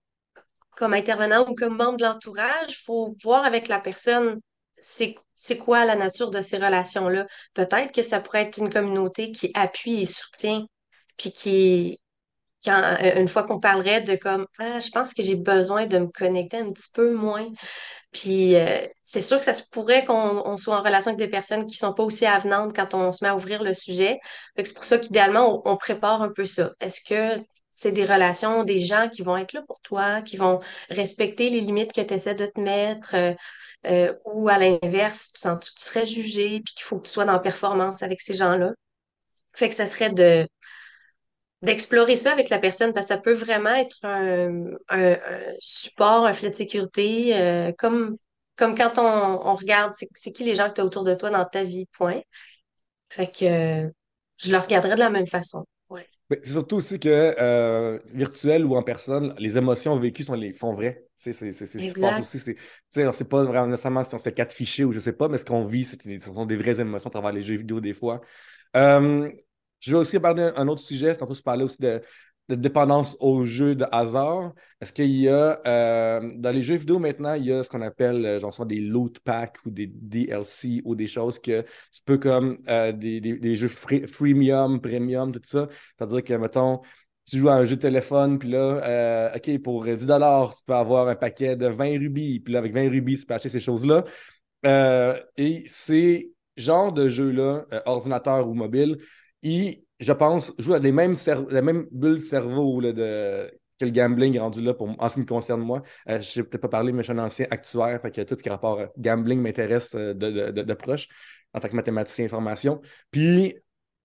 comme 0.77 0.93
intervenant 0.93 1.45
ou 1.47 1.53
comme 1.53 1.75
membre 1.75 1.97
de 1.97 2.03
l'entourage, 2.03 2.67
il 2.69 2.83
faut 2.85 3.15
voir 3.21 3.43
avec 3.43 3.67
la 3.67 3.79
personne 3.79 4.39
c'est 4.83 5.57
quoi 5.57 5.85
la 5.85 5.95
nature 5.95 6.29
de 6.31 6.41
ces 6.41 6.57
relations-là? 6.57 7.27
Peut-être 7.53 7.91
que 7.93 8.01
ça 8.01 8.19
pourrait 8.19 8.43
être 8.43 8.57
une 8.57 8.69
communauté 8.71 9.31
qui 9.31 9.51
appuie 9.55 10.01
et 10.01 10.05
soutient, 10.05 10.65
puis 11.17 11.31
qui, 11.31 11.99
euh, 12.67 13.19
une 13.19 13.27
fois 13.27 13.43
qu'on 13.43 13.59
parlerait 13.59 14.01
de 14.01 14.15
comme, 14.15 14.47
ah, 14.59 14.79
je 14.79 14.89
pense 14.89 15.13
que 15.13 15.23
j'ai 15.23 15.35
besoin 15.35 15.85
de 15.85 15.97
me 15.99 16.07
connecter 16.07 16.57
un 16.57 16.71
petit 16.71 16.91
peu 16.93 17.13
moins. 17.13 17.47
Puis 18.11 18.55
euh, 18.55 18.85
c'est 19.01 19.21
sûr 19.21 19.39
que 19.39 19.45
ça 19.45 19.53
se 19.53 19.63
pourrait 19.63 20.05
qu'on 20.05 20.55
soit 20.57 20.77
en 20.77 20.83
relation 20.83 21.09
avec 21.09 21.19
des 21.19 21.29
personnes 21.29 21.65
qui 21.65 21.77
sont 21.77 21.93
pas 21.93 22.03
aussi 22.03 22.25
avenantes 22.25 22.73
quand 22.75 22.93
on 22.93 23.11
se 23.11 23.23
met 23.23 23.29
à 23.29 23.35
ouvrir 23.35 23.63
le 23.63 23.73
sujet. 23.73 24.19
c'est 24.55 24.73
pour 24.73 24.83
ça 24.83 24.99
qu'idéalement, 24.99 25.61
on, 25.65 25.77
prépare 25.77 26.21
un 26.21 26.29
peu 26.29 26.45
ça. 26.45 26.71
Est-ce 26.79 27.01
que 27.01 27.41
c'est 27.71 27.91
des 27.91 28.05
relations, 28.05 28.63
des 28.63 28.77
gens 28.77 29.09
qui 29.09 29.23
vont 29.23 29.35
être 29.35 29.53
là 29.53 29.63
pour 29.67 29.79
toi, 29.81 30.21
qui 30.21 30.37
vont 30.37 30.59
respecter 30.89 31.49
les 31.49 31.61
limites 31.61 31.91
que 31.91 32.01
tu 32.01 32.13
essaies 32.13 32.35
de 32.35 32.45
te 32.45 32.59
mettre? 32.59 33.15
Euh, 33.85 34.13
ou 34.25 34.47
à 34.49 34.57
l'inverse, 34.57 35.31
tu 35.33 35.41
sens 35.41 35.59
que 35.59 35.65
tu 35.65 35.85
serais 35.85 36.05
jugé, 36.05 36.61
puis 36.61 36.73
qu'il 36.75 36.83
faut 36.83 36.97
que 36.97 37.07
tu 37.07 37.11
sois 37.11 37.25
dans 37.25 37.39
performance 37.39 38.03
avec 38.03 38.21
ces 38.21 38.33
gens-là? 38.33 38.71
Fait 39.53 39.69
que 39.69 39.75
ça 39.75 39.85
serait 39.87 40.09
de 40.09 40.47
d'explorer 41.63 42.15
ça 42.15 42.31
avec 42.31 42.49
la 42.49 42.59
personne, 42.59 42.93
parce 42.93 43.07
que 43.07 43.13
ça 43.13 43.19
peut 43.19 43.33
vraiment 43.33 43.73
être 43.73 43.97
un, 44.03 44.49
support, 45.59 46.25
un 46.25 46.33
filet 46.33 46.51
de 46.51 46.55
sécurité, 46.55 47.35
euh, 47.35 47.71
comme, 47.77 48.17
comme 48.55 48.75
quand 48.75 48.99
on, 48.99 49.55
regarde 49.55 49.93
c'est 49.93 50.31
qui 50.31 50.43
les 50.43 50.55
gens 50.55 50.69
que 50.69 50.75
tu 50.75 50.81
as 50.81 50.85
autour 50.85 51.03
de 51.03 51.15
toi 51.15 51.29
dans 51.29 51.45
ta 51.45 51.63
vie, 51.63 51.87
point. 51.97 52.21
Fait 53.09 53.27
que 53.27 53.89
je 54.37 54.51
le 54.51 54.57
regarderais 54.57 54.95
de 54.95 54.99
la 54.99 55.09
même 55.09 55.27
façon. 55.27 55.65
C'est 56.29 56.45
surtout 56.47 56.77
aussi 56.77 56.99
que 56.99 57.35
euh, 57.39 57.99
virtuel 58.11 58.65
ou 58.65 58.75
en 58.75 58.81
personne, 58.81 59.35
les 59.37 59.57
émotions 59.57 59.97
vécues 59.99 60.23
sont, 60.23 60.33
les, 60.33 60.55
sont 60.55 60.73
vraies. 60.73 61.05
C'est 61.15 61.31
ce 61.31 61.45
qui 61.77 61.89
se 61.91 61.99
passe 61.99 62.35
aussi. 62.35 62.55
On 62.97 63.05
ne 63.05 63.11
sait 63.11 63.25
pas 63.25 63.43
vraiment 63.43 63.67
nécessairement 63.67 64.03
si 64.03 64.15
on 64.15 64.17
se 64.17 64.23
fait 64.23 64.33
quatre 64.33 64.53
fichiers 64.53 64.83
ou 64.83 64.91
je 64.91 64.97
ne 64.97 65.03
sais 65.03 65.13
pas, 65.13 65.27
mais 65.27 65.37
ce 65.37 65.45
qu'on 65.45 65.65
vit, 65.65 65.85
ce 65.85 65.95
sont 66.19 66.45
des 66.45 66.57
vraies 66.57 66.79
émotions 66.79 67.09
à 67.09 67.11
travers 67.11 67.31
les 67.31 67.41
jeux 67.41 67.55
vidéo 67.55 67.79
des 67.79 67.93
fois. 67.93 68.21
Euh, 68.75 69.29
je 69.83 69.91
vais 69.91 70.01
aussi 70.01 70.15
aborder 70.15 70.51
un 70.55 70.67
autre 70.67 70.81
sujet. 70.81 71.15
Tantôt, 71.15 71.33
je 71.33 71.41
parlais 71.41 71.63
aussi 71.63 71.81
de, 71.81 72.01
de 72.49 72.55
dépendance 72.55 73.15
aux 73.19 73.45
jeux 73.45 73.75
de 73.75 73.85
hasard. 73.91 74.53
Est-ce 74.81 74.91
qu'il 74.93 75.11
y 75.11 75.29
a, 75.29 75.59
euh, 75.65 76.31
dans 76.35 76.51
les 76.51 76.61
jeux 76.61 76.75
vidéo 76.75 76.99
maintenant, 76.99 77.33
il 77.33 77.45
y 77.45 77.51
a 77.51 77.63
ce 77.63 77.69
qu'on 77.69 77.81
appelle, 77.81 78.25
euh, 78.25 78.39
genre, 78.39 78.65
des 78.65 78.79
loot 78.79 79.19
packs 79.19 79.57
ou 79.65 79.71
des 79.71 79.87
DLC 79.87 80.81
ou 80.85 80.95
des 80.95 81.07
choses 81.07 81.39
que 81.39 81.61
tu 81.61 82.01
peux 82.05 82.17
comme 82.17 82.59
euh, 82.69 82.91
des, 82.91 83.21
des, 83.21 83.55
jeux 83.55 83.69
freemium, 83.69 84.81
premium, 84.81 85.31
tout 85.31 85.39
ça. 85.43 85.67
C'est-à-dire 85.97 86.23
que, 86.23 86.33
mettons, 86.33 86.81
tu 87.25 87.39
joues 87.39 87.49
à 87.49 87.55
un 87.55 87.65
jeu 87.65 87.77
de 87.77 87.81
téléphone, 87.81 88.37
puis 88.37 88.49
là, 88.49 89.31
OK, 89.35 89.61
pour 89.61 89.85
10 89.85 89.95
tu 89.97 90.63
peux 90.65 90.73
avoir 90.73 91.07
un 91.07 91.15
paquet 91.15 91.55
de 91.55 91.67
20 91.67 91.99
rubis, 91.99 92.41
puis 92.41 92.53
là, 92.53 92.59
avec 92.59 92.73
20 92.73 92.89
rubis, 92.89 93.19
tu 93.19 93.25
peux 93.25 93.33
acheter 93.33 93.49
ces 93.49 93.61
choses-là. 93.61 94.03
et 95.37 95.63
ces 95.67 96.33
genres 96.57 96.91
de 96.91 97.07
jeux-là, 97.07 97.65
ordinateur 97.85 98.47
ou 98.49 98.53
mobile, 98.53 98.97
ils 99.43 99.83
je 100.03 100.11
pense, 100.11 100.53
joue 100.57 100.75
les 100.75 100.91
mêmes, 100.91 101.15
les 101.49 101.61
mêmes 101.61 101.87
bulles 101.91 102.19
cerveau 102.19 102.81
de, 102.81 103.49
que 103.79 103.85
le 103.85 103.91
gambling 103.91 104.35
est 104.35 104.39
rendu 104.39 104.61
là 104.61 104.73
pour, 104.73 104.89
en 104.99 105.09
ce 105.09 105.15
qui 105.15 105.21
me 105.21 105.25
concerne 105.25 105.61
moi. 105.61 105.81
Euh, 106.09 106.21
je 106.21 106.39
n'ai 106.39 106.45
peut-être 106.45 106.61
pas 106.61 106.67
parlé, 106.67 106.91
mais 106.91 107.03
je 107.03 107.11
suis 107.11 107.19
un 107.19 107.23
ancien 107.23 107.47
actuaire, 107.49 107.99
fait 108.01 108.11
que 108.11 108.21
tout 108.21 108.35
ce 108.37 108.43
qui 108.43 108.49
est 108.49 108.51
rapport 108.51 108.79
à 108.79 108.87
gambling 108.97 109.39
m'intéresse 109.39 109.95
de, 109.95 110.13
de, 110.13 110.51
de, 110.51 110.73
proche 110.73 111.07
en 111.53 111.59
tant 111.59 111.69
que 111.69 111.75
mathématicien 111.75 112.25
information. 112.25 112.81
Puis, 113.11 113.55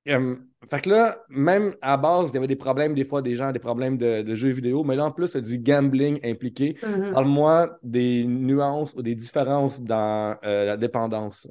fait 0.06 0.80
que 0.80 0.88
là, 0.88 1.18
même 1.28 1.74
à 1.82 1.96
base, 1.98 2.30
il 2.30 2.34
y 2.34 2.36
avait 2.38 2.46
des 2.46 2.56
problèmes, 2.56 2.94
des 2.94 3.04
fois, 3.04 3.20
des 3.20 3.34
gens, 3.34 3.52
des 3.52 3.58
problèmes 3.58 3.98
de, 3.98 4.34
jeux 4.34 4.50
vidéo, 4.50 4.84
mais 4.84 4.96
là, 4.96 5.06
en 5.06 5.10
plus, 5.10 5.32
il 5.32 5.34
y 5.34 5.38
a 5.38 5.40
du 5.40 5.58
gambling 5.58 6.18
impliqué. 6.24 6.76
Mm-hmm. 6.82 7.12
Parle-moi 7.12 7.78
des 7.82 8.24
nuances 8.24 8.94
ou 8.94 9.02
des 9.02 9.14
différences 9.14 9.82
dans 9.82 10.36
la 10.42 10.76
dépendance. 10.76 11.48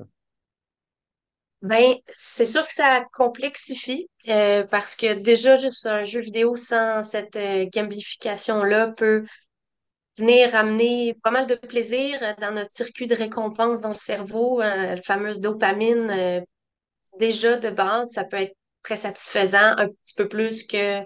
Ben, 1.64 1.96
c'est 2.14 2.46
sûr 2.46 2.66
que 2.66 2.74
ça 2.74 3.04
complexifie 3.14 4.08
euh, 4.30 4.64
parce 4.66 4.96
que 4.96 5.14
déjà, 5.14 5.56
juste 5.56 5.88
un 5.88 6.04
jeu 6.04 6.20
vidéo 6.20 6.56
sans 6.56 7.02
cette 7.02 7.36
euh, 7.36 7.66
gamification-là 7.74 8.90
peut 8.96 9.26
venir 10.18 10.56
amener 10.56 11.16
pas 11.24 11.32
mal 11.32 11.48
de 11.48 11.56
plaisir 11.56 12.20
dans 12.40 12.54
notre 12.54 12.70
circuit 12.70 13.08
de 13.08 13.16
récompense 13.16 13.82
dans 13.82 13.90
le 13.90 13.94
cerveau, 13.96 14.62
euh, 14.62 14.96
la 14.96 15.02
fameuse 15.02 15.42
dopamine. 15.42 16.44
déjà, 17.20 17.58
de 17.58 17.70
base, 17.70 18.12
ça 18.12 18.24
peut 18.24 18.38
être 18.38 18.56
très 18.84 18.98
satisfaisant, 18.98 19.76
un 19.78 19.88
petit 19.88 20.14
peu 20.16 20.28
plus 20.28 20.66
que 20.66 21.02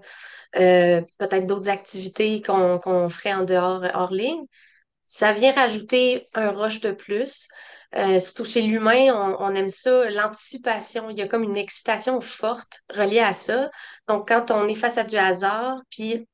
peut-être 0.53 1.47
d'autres 1.47 1.69
activités 1.69 2.41
qu'on 2.41 2.77
qu'on 2.79 3.09
ferait 3.09 3.33
en 3.33 3.43
dehors, 3.43 3.85
hors 3.93 4.11
ligne. 4.11 4.43
Ça 5.05 5.33
vient 5.33 5.53
rajouter 5.53 6.27
un 6.33 6.51
rush 6.51 6.81
de 6.81 6.91
plus. 6.91 7.47
Euh, 7.95 8.19
surtout 8.19 8.45
chez 8.45 8.61
l'humain, 8.61 9.13
on, 9.39 9.53
aime 9.53 9.69
ça, 9.69 10.09
l'anticipation. 10.09 11.09
Il 11.09 11.17
y 11.17 11.21
a 11.21 11.27
comme 11.27 11.43
une 11.43 11.57
excitation 11.57 12.21
forte 12.21 12.79
reliée 12.93 13.19
à 13.19 13.33
ça. 13.33 13.69
Donc, 14.07 14.29
quand 14.29 14.51
on 14.51 14.67
est 14.67 14.75
face 14.75 14.97
à 14.97 15.03
du 15.03 15.17
hasard, 15.17 15.81
puis 15.89 16.27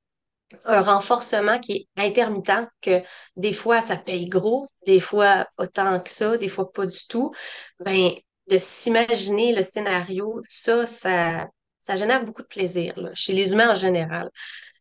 un 0.65 0.81
renforcement 0.81 1.59
qui 1.59 1.73
est 1.97 2.01
intermittent, 2.01 2.69
que 2.81 3.01
des 3.35 3.53
fois 3.53 3.81
ça 3.81 3.97
paye 3.97 4.27
gros, 4.27 4.67
des 4.85 4.99
fois 4.99 5.47
autant 5.57 5.99
que 5.99 6.09
ça, 6.09 6.37
des 6.37 6.47
fois 6.47 6.71
pas 6.71 6.85
du 6.85 7.07
tout, 7.09 7.33
ben 7.79 8.11
de 8.49 8.57
s'imaginer 8.57 9.53
le 9.53 9.63
scénario, 9.63 10.41
ça, 10.47 10.85
ça, 10.85 11.47
ça 11.79 11.95
génère 11.95 12.23
beaucoup 12.23 12.43
de 12.43 12.47
plaisir 12.47 12.97
là, 12.97 13.09
chez 13.13 13.33
les 13.33 13.51
humains 13.51 13.71
en 13.71 13.75
général. 13.75 14.29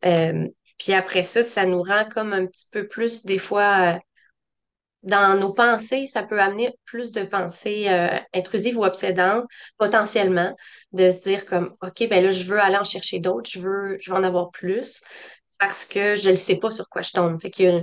Euh, 0.04 0.47
puis 0.78 0.92
après 0.92 1.23
ça, 1.23 1.42
ça 1.42 1.64
nous 1.66 1.83
rend 1.83 2.06
comme 2.09 2.33
un 2.33 2.47
petit 2.47 2.66
peu 2.71 2.87
plus, 2.87 3.25
des 3.25 3.38
fois, 3.38 3.95
euh, 3.95 3.99
dans 5.03 5.38
nos 5.38 5.53
pensées, 5.53 6.07
ça 6.07 6.23
peut 6.23 6.41
amener 6.41 6.76
plus 6.85 7.12
de 7.12 7.23
pensées 7.23 7.87
euh, 7.88 8.19
intrusives 8.35 8.76
ou 8.76 8.85
obsédantes, 8.85 9.45
potentiellement, 9.79 10.55
de 10.93 11.11
se 11.11 11.23
dire 11.23 11.47
comme, 11.47 11.76
OK, 11.81 12.09
ben 12.09 12.25
là, 12.25 12.31
je 12.31 12.45
veux 12.45 12.61
aller 12.61 12.76
en 12.76 12.85
chercher 12.85 13.21
d'autres, 13.21 13.49
je 13.49 13.61
veux, 13.61 13.97
je 14.00 14.11
veux 14.11 14.17
en 14.17 14.25
avoir 14.25 14.50
plus, 14.50 15.03
parce 15.59 15.85
que 15.85 16.17
je 16.17 16.31
ne 16.31 16.37
sais 16.37 16.57
pas 16.57 16.71
sur 16.71 16.88
quoi 16.88 17.03
je 17.03 17.12
tombe. 17.12 17.41
Fait 17.41 17.50
qu'il 17.50 17.67
y 17.67 17.69
a 17.69 17.83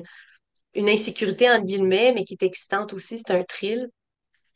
une, 0.74 0.90
insécurité, 0.90 1.50
entre 1.50 1.66
guillemets, 1.66 2.14
mais 2.14 2.26
qui 2.26 2.34
est 2.34 2.44
excitante 2.44 2.94
aussi, 2.94 3.18
c'est 3.18 3.34
un 3.34 3.44
thrill. 3.44 3.90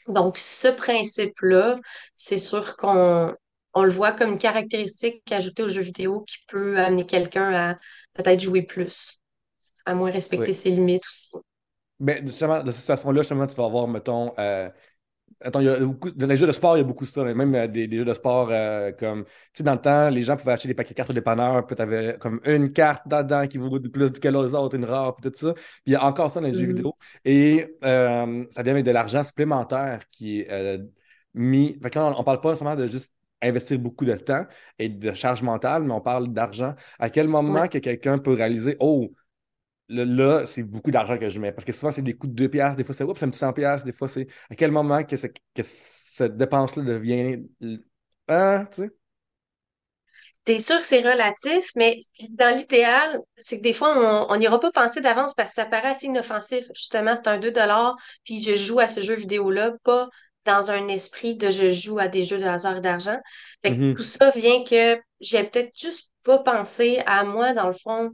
Donc, 0.08 0.38
ce 0.38 0.68
principe-là, 0.68 1.78
c'est 2.16 2.38
sûr 2.38 2.76
qu'on 2.78 3.34
on 3.74 3.84
le 3.84 3.92
voit 3.92 4.12
comme 4.12 4.32
une 4.32 4.38
caractéristique 4.38 5.32
ajoutée 5.32 5.64
aux 5.64 5.68
jeux 5.68 5.82
vidéo 5.82 6.22
qui 6.22 6.38
peut 6.48 6.80
amener 6.80 7.06
quelqu'un 7.06 7.54
à 7.54 7.78
peut-être 8.14 8.40
jouer 8.40 8.64
plus, 8.64 9.20
à 9.86 9.94
moins 9.94 10.12
respecter 10.12 10.54
ses 10.54 10.72
limites 10.72 11.06
aussi. 11.06 11.30
Mais 12.00 12.22
justement, 12.24 12.64
de 12.64 12.72
cette 12.72 12.86
façon-là, 12.86 13.22
justement, 13.22 13.48
tu 13.48 13.56
vas 13.56 13.66
avoir, 13.66 13.88
mettons, 13.88 14.34
euh, 14.38 14.70
Attends, 15.42 15.60
il 15.60 15.66
y 15.66 15.70
a 15.70 15.80
beaucoup, 15.80 16.10
dans 16.10 16.26
les 16.26 16.36
jeux 16.36 16.48
de 16.48 16.52
sport, 16.52 16.78
il 16.78 16.80
y 16.80 16.84
a 16.84 16.84
beaucoup 16.84 17.06
ça. 17.06 17.24
Même 17.24 17.54
euh, 17.54 17.68
des, 17.68 17.88
jeux 17.92 18.06
de 18.06 18.14
sport 18.14 18.50
euh, 18.50 18.92
comme. 18.92 19.24
Tu 19.26 19.32
sais, 19.54 19.64
dans 19.64 19.74
le 19.74 19.82
temps, 19.82 20.10
les 20.10 20.24
gens 20.24 20.36
pouvaient 20.36 20.54
acheter 20.54 20.68
des 20.68 20.74
paquets 20.74 20.92
de 20.92 20.96
cartes 20.96 21.12
au 21.12 21.14
dépanneur, 21.14 21.68
puis 21.68 21.76
tu 21.76 21.82
avais 21.82 22.18
comme 22.20 22.42
une 22.44 22.74
carte 22.74 23.08
dedans 23.08 23.46
qui 23.48 23.60
vaut 23.60 23.80
plus 23.80 24.12
que 24.12 24.28
les 24.28 24.56
autres, 24.56 24.76
une 24.76 24.86
rare, 24.86 25.16
puis 25.16 25.30
tout 25.30 25.38
ça. 25.38 25.54
Puis 25.54 25.64
il 25.88 25.94
y 25.94 25.96
a 25.96 26.04
encore 26.04 26.32
ça 26.32 26.40
dans 26.40 26.48
les 26.48 26.54
jeux 26.54 26.66
mm-hmm. 26.66 26.76
vidéo. 26.76 26.98
Et 27.24 27.78
ça 27.82 28.64
vient 28.64 28.74
avec 28.74 28.86
de 28.86 28.92
l'argent 28.92 29.24
supplémentaire 29.24 30.00
qui 30.10 30.40
est 30.42 30.80
mis. 31.36 31.78
Fait 31.84 31.90
que 31.92 32.00
on, 32.00 32.18
ne 32.18 32.24
parle 32.24 32.42
pas 32.42 32.56
seulement 32.56 32.76
de 32.76 32.88
juste 32.88 33.14
investir 33.42 33.78
beaucoup 33.80 34.06
de 34.06 34.16
temps 34.16 34.46
et 34.80 34.90
de 34.90 35.14
charge 35.14 35.44
mentale, 35.44 35.84
mais 35.84 35.94
on 35.94 36.02
parle 36.02 36.30
d'argent. 36.30 36.74
À 37.00 37.10
quel 37.10 37.28
moment 37.28 37.68
que 37.68 37.78
quelqu'un 37.78 38.18
peut 38.18 38.34
réaliser, 38.34 38.76
oh, 38.80 39.12
là, 39.90 40.46
c'est 40.46 40.64
beaucoup 40.64 40.92
d'argent 40.92 41.18
que 41.18 41.30
je 41.30 41.40
mets. 41.40 41.52
Parce 41.52 41.66
que 41.66 41.74
souvent, 41.74 41.92
c'est 41.92 42.02
des 42.02 42.16
coûts 42.16 42.28
de 42.28 42.34
2 42.34 42.50
piastres, 42.50 42.78
des 42.78 42.84
fois, 42.84 42.96
c'est 42.96 43.04
un 43.04 43.30
petit 43.30 43.38
100 43.38 43.54
piastres, 43.54 43.86
des 43.86 43.94
fois, 43.94 44.08
c'est 44.08 44.28
à 44.50 44.56
quel 44.56 44.72
moment 44.72 45.04
que, 45.04 45.16
que 45.16 45.64
cette 45.64 46.38
dépense-là 46.38 46.84
devient... 46.84 47.44
Hein, 48.28 48.68
tu 48.72 48.84
sais? 48.84 48.90
T'es 50.48 50.60
sûr 50.60 50.80
que 50.80 50.86
c'est 50.86 51.02
relatif, 51.02 51.72
mais 51.76 52.00
dans 52.30 52.56
l'idéal, 52.56 53.20
c'est 53.38 53.58
que 53.58 53.64
des 53.64 53.74
fois, 53.74 54.28
on 54.30 54.38
n'y 54.38 54.48
aura 54.48 54.62
pas 54.62 54.72
pensé 54.72 55.02
d'avance 55.02 55.34
parce 55.34 55.50
que 55.50 55.56
ça 55.56 55.66
paraît 55.66 55.90
assez 55.90 56.08
inoffensif. 56.08 56.64
Justement, 56.74 57.18
c'est 57.18 57.28
un 57.28 57.38
2 57.38 57.52
puis 58.24 58.42
je 58.42 58.56
joue 58.56 58.80
à 58.80 58.88
ce 58.88 59.02
jeu 59.02 59.16
vidéo-là, 59.16 59.74
pas 59.84 60.08
dans 60.46 60.72
un 60.72 60.88
esprit 60.88 61.36
de 61.36 61.52
je 61.52 61.72
joue 61.72 62.00
à 62.00 62.08
des 62.08 62.24
jeux 62.24 62.40
de 62.40 62.46
hasard 62.46 62.78
et 62.78 62.82
d'argent. 62.82 63.20
Fait 63.62 63.72
que 63.72 63.76
mm-hmm. 63.76 63.96
tout 63.96 64.04
ça 64.04 64.30
vient 64.30 64.64
que 64.64 64.98
j'ai 65.20 65.44
peut-être 65.44 65.78
juste 65.78 66.14
pas 66.24 66.40
pensé 66.40 67.04
à 67.06 67.26
moi, 67.26 67.52
dans 67.52 67.68
le 67.68 67.74
fond, 67.74 68.12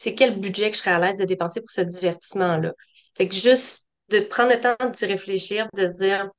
c'est 0.00 0.14
quel 0.14 0.40
budget 0.40 0.70
que 0.70 0.76
je 0.78 0.80
serais 0.82 0.92
à 0.92 0.98
l'aise 0.98 1.18
de 1.18 1.26
dépenser 1.26 1.60
pour 1.60 1.70
ce 1.70 1.82
divertissement-là? 1.82 2.72
Fait 3.14 3.28
que 3.28 3.34
juste 3.34 3.86
de 4.08 4.20
prendre 4.20 4.50
le 4.50 4.58
temps 4.58 4.74
d'y 4.90 5.04
réfléchir, 5.04 5.68
de 5.76 5.86
se 5.86 5.98
dire 5.98 6.30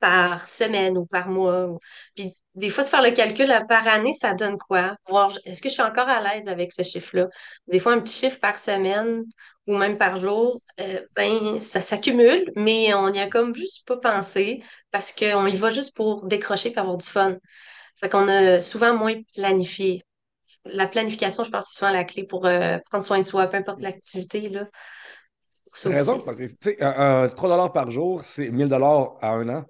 par 0.00 0.48
semaine 0.48 0.98
ou 0.98 1.06
par 1.06 1.28
mois. 1.28 1.68
Puis 2.16 2.36
des 2.56 2.70
fois, 2.70 2.82
de 2.82 2.88
faire 2.88 3.02
le 3.02 3.12
calcul 3.12 3.46
par 3.68 3.86
année, 3.86 4.12
ça 4.12 4.34
donne 4.34 4.58
quoi? 4.58 4.96
Voir, 5.06 5.30
est-ce 5.44 5.62
que 5.62 5.68
je 5.68 5.74
suis 5.74 5.82
encore 5.82 6.08
à 6.08 6.20
l'aise 6.20 6.48
avec 6.48 6.72
ce 6.72 6.82
chiffre-là? 6.82 7.28
Des 7.68 7.78
fois, 7.78 7.92
un 7.92 8.00
petit 8.00 8.18
chiffre 8.26 8.40
par 8.40 8.58
semaine 8.58 9.22
ou 9.68 9.76
même 9.76 9.96
par 9.96 10.16
jour, 10.16 10.60
euh, 10.80 11.00
ben, 11.14 11.60
ça 11.60 11.80
s'accumule, 11.80 12.50
mais 12.56 12.92
on 12.94 13.08
n'y 13.08 13.20
a 13.20 13.28
comme 13.28 13.54
juste 13.54 13.86
pas 13.86 13.98
pensé 13.98 14.64
parce 14.90 15.12
qu'on 15.12 15.46
y 15.46 15.54
va 15.54 15.70
juste 15.70 15.94
pour 15.94 16.26
décrocher 16.26 16.72
et 16.72 16.78
avoir 16.78 16.96
du 16.98 17.06
fun. 17.06 17.36
Fait 18.00 18.08
qu'on 18.08 18.26
a 18.26 18.60
souvent 18.60 18.94
moins 18.94 19.14
planifié 19.32 20.02
la 20.64 20.86
planification, 20.86 21.44
je 21.44 21.50
pense, 21.50 21.68
c'est 21.68 21.78
souvent 21.78 21.92
la 21.92 22.04
clé 22.04 22.24
pour 22.24 22.46
euh, 22.46 22.78
prendre 22.86 23.04
soin 23.04 23.18
de 23.18 23.26
soi, 23.26 23.46
peu 23.46 23.56
importe 23.56 23.80
l'activité. 23.80 24.48
Là, 24.48 24.68
raison, 25.84 26.20
parce 26.20 26.36
que 26.36 26.44
tu 26.44 26.56
sais, 26.60 26.82
un, 26.82 27.28
3 27.28 27.72
par 27.72 27.90
jour, 27.90 28.22
c'est 28.22 28.50
1000 28.50 28.72
à 28.72 29.32
un 29.32 29.48
an. 29.48 29.64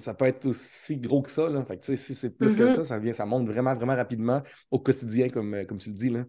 ça 0.00 0.14
peut 0.14 0.26
être 0.26 0.46
aussi 0.46 0.96
gros 0.96 1.22
que 1.22 1.30
ça. 1.30 1.48
Là. 1.48 1.64
Fait 1.64 1.78
que, 1.78 1.96
si 1.96 2.14
c'est 2.14 2.30
plus 2.30 2.54
que 2.54 2.62
mm-hmm. 2.62 2.76
ça, 2.76 2.84
ça, 2.84 2.98
vient, 2.98 3.12
ça 3.12 3.26
monte 3.26 3.46
vraiment, 3.46 3.74
vraiment 3.74 3.96
rapidement 3.96 4.42
au 4.70 4.78
quotidien, 4.78 5.28
comme, 5.28 5.54
euh, 5.54 5.64
comme 5.64 5.78
tu 5.78 5.90
le 5.90 5.96
dis. 5.96 6.10
Là. 6.10 6.24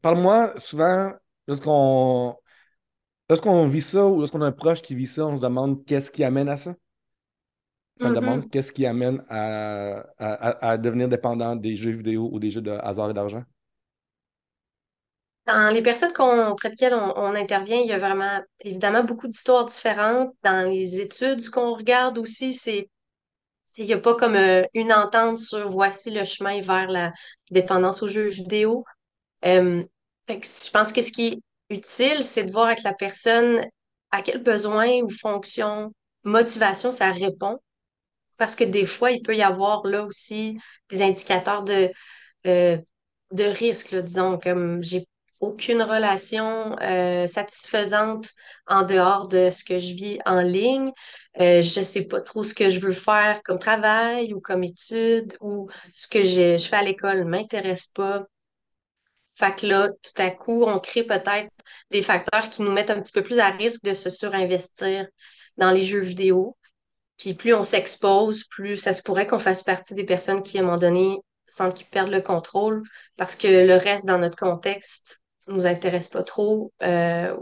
Parle-moi 0.00 0.54
souvent, 0.58 1.12
lorsqu'on 1.48 2.36
lorsqu'on 3.28 3.66
vit 3.68 3.80
ça 3.80 4.06
ou 4.06 4.20
lorsqu'on 4.20 4.42
a 4.42 4.46
un 4.46 4.52
proche 4.52 4.82
qui 4.82 4.94
vit 4.94 5.06
ça, 5.06 5.26
on 5.26 5.36
se 5.36 5.42
demande 5.42 5.84
qu'est-ce 5.84 6.10
qui 6.10 6.24
amène 6.24 6.48
à 6.48 6.56
ça? 6.56 6.74
Ça 8.00 8.08
me 8.08 8.14
demande 8.14 8.44
mm-hmm. 8.44 8.50
qu'est-ce 8.50 8.72
qui 8.72 8.86
amène 8.86 9.22
à, 9.28 10.76
devenir 10.78 11.08
dépendant 11.08 11.54
des 11.54 11.76
jeux 11.76 11.92
vidéo 11.92 12.28
ou 12.32 12.40
des 12.40 12.50
jeux 12.50 12.60
de 12.60 12.72
hasard 12.72 13.10
et 13.10 13.14
d'argent? 13.14 13.42
Dans 15.46 15.72
les 15.72 15.82
personnes 15.82 16.10
auprès 16.48 16.70
desquelles 16.70 16.94
on, 16.94 17.34
intervient, 17.34 17.76
il 17.76 17.86
y 17.86 17.92
a 17.92 17.98
vraiment 17.98 18.40
évidemment 18.60 19.04
beaucoup 19.04 19.28
d'histoires 19.28 19.66
différentes. 19.66 20.34
Dans 20.42 20.68
les 20.68 21.00
études, 21.00 21.48
qu'on 21.50 21.74
regarde 21.74 22.18
aussi, 22.18 22.52
c'est 22.52 22.88
il 23.76 23.86
n'y 23.86 23.92
a 23.92 23.98
pas 23.98 24.14
comme 24.14 24.36
euh, 24.36 24.62
une 24.72 24.92
entente 24.92 25.38
sur 25.38 25.68
voici 25.68 26.12
le 26.12 26.24
chemin 26.24 26.60
vers 26.60 26.88
la 26.88 27.12
dépendance 27.50 28.02
aux 28.02 28.06
jeux 28.06 28.28
vidéo. 28.28 28.84
Euh, 29.44 29.82
je 30.28 30.70
pense 30.70 30.92
que 30.92 31.02
ce 31.02 31.10
qui 31.10 31.26
est 31.26 31.38
utile, 31.70 32.22
c'est 32.22 32.44
de 32.44 32.52
voir 32.52 32.66
avec 32.66 32.84
la 32.84 32.94
personne 32.94 33.66
à 34.12 34.22
quel 34.22 34.42
besoin 34.42 35.02
ou 35.02 35.10
fonction, 35.10 35.92
motivation 36.22 36.92
ça 36.92 37.10
répond 37.10 37.58
parce 38.38 38.56
que 38.56 38.64
des 38.64 38.86
fois, 38.86 39.10
il 39.12 39.22
peut 39.22 39.36
y 39.36 39.42
avoir 39.42 39.86
là 39.86 40.04
aussi 40.04 40.58
des 40.90 41.02
indicateurs 41.02 41.62
de, 41.64 41.90
euh, 42.46 42.78
de 43.32 43.44
risque, 43.44 43.94
disons, 43.94 44.38
comme 44.38 44.82
j'ai 44.82 45.06
aucune 45.40 45.82
relation 45.82 46.76
euh, 46.80 47.26
satisfaisante 47.26 48.30
en 48.66 48.82
dehors 48.82 49.28
de 49.28 49.50
ce 49.50 49.64
que 49.64 49.78
je 49.78 49.94
vis 49.94 50.18
en 50.26 50.40
ligne. 50.40 50.90
Euh, 51.40 51.62
je 51.62 51.80
ne 51.80 51.84
sais 51.84 52.04
pas 52.06 52.20
trop 52.22 52.44
ce 52.44 52.54
que 52.54 52.70
je 52.70 52.78
veux 52.80 52.92
faire 52.92 53.42
comme 53.42 53.58
travail 53.58 54.32
ou 54.34 54.40
comme 54.40 54.64
étude 54.64 55.36
ou 55.40 55.68
ce 55.92 56.08
que 56.08 56.22
je, 56.22 56.56
je 56.56 56.66
fais 56.68 56.76
à 56.76 56.82
l'école 56.82 57.18
ne 57.20 57.24
m'intéresse 57.24 57.88
pas. 57.88 58.24
Fait 59.34 59.54
que 59.58 59.66
là, 59.66 59.88
tout 59.90 60.22
à 60.22 60.30
coup, 60.30 60.64
on 60.64 60.78
crée 60.78 61.02
peut-être 61.04 61.50
des 61.90 62.02
facteurs 62.02 62.50
qui 62.50 62.62
nous 62.62 62.70
mettent 62.72 62.90
un 62.90 63.00
petit 63.00 63.12
peu 63.12 63.22
plus 63.22 63.38
à 63.40 63.50
risque 63.50 63.82
de 63.84 63.92
se 63.92 64.08
surinvestir 64.10 65.08
dans 65.56 65.72
les 65.72 65.82
jeux 65.82 66.00
vidéo. 66.00 66.56
Puis 67.18 67.34
plus 67.34 67.54
on 67.54 67.62
s'expose, 67.62 68.44
plus 68.44 68.76
ça 68.76 68.92
se 68.92 69.02
pourrait 69.02 69.26
qu'on 69.26 69.38
fasse 69.38 69.62
partie 69.62 69.94
des 69.94 70.04
personnes 70.04 70.42
qui, 70.42 70.58
à 70.58 70.62
un 70.62 70.64
moment 70.64 70.78
donné, 70.78 71.18
sentent 71.46 71.74
qu'ils 71.74 71.86
perdent 71.86 72.10
le 72.10 72.20
contrôle 72.20 72.82
parce 73.16 73.36
que 73.36 73.48
le 73.48 73.74
reste 73.74 74.06
dans 74.06 74.18
notre 74.18 74.36
contexte 74.36 75.22
nous 75.46 75.66
intéresse 75.66 76.08
pas 76.08 76.22
trop. 76.22 76.72
Euh, 76.82 77.36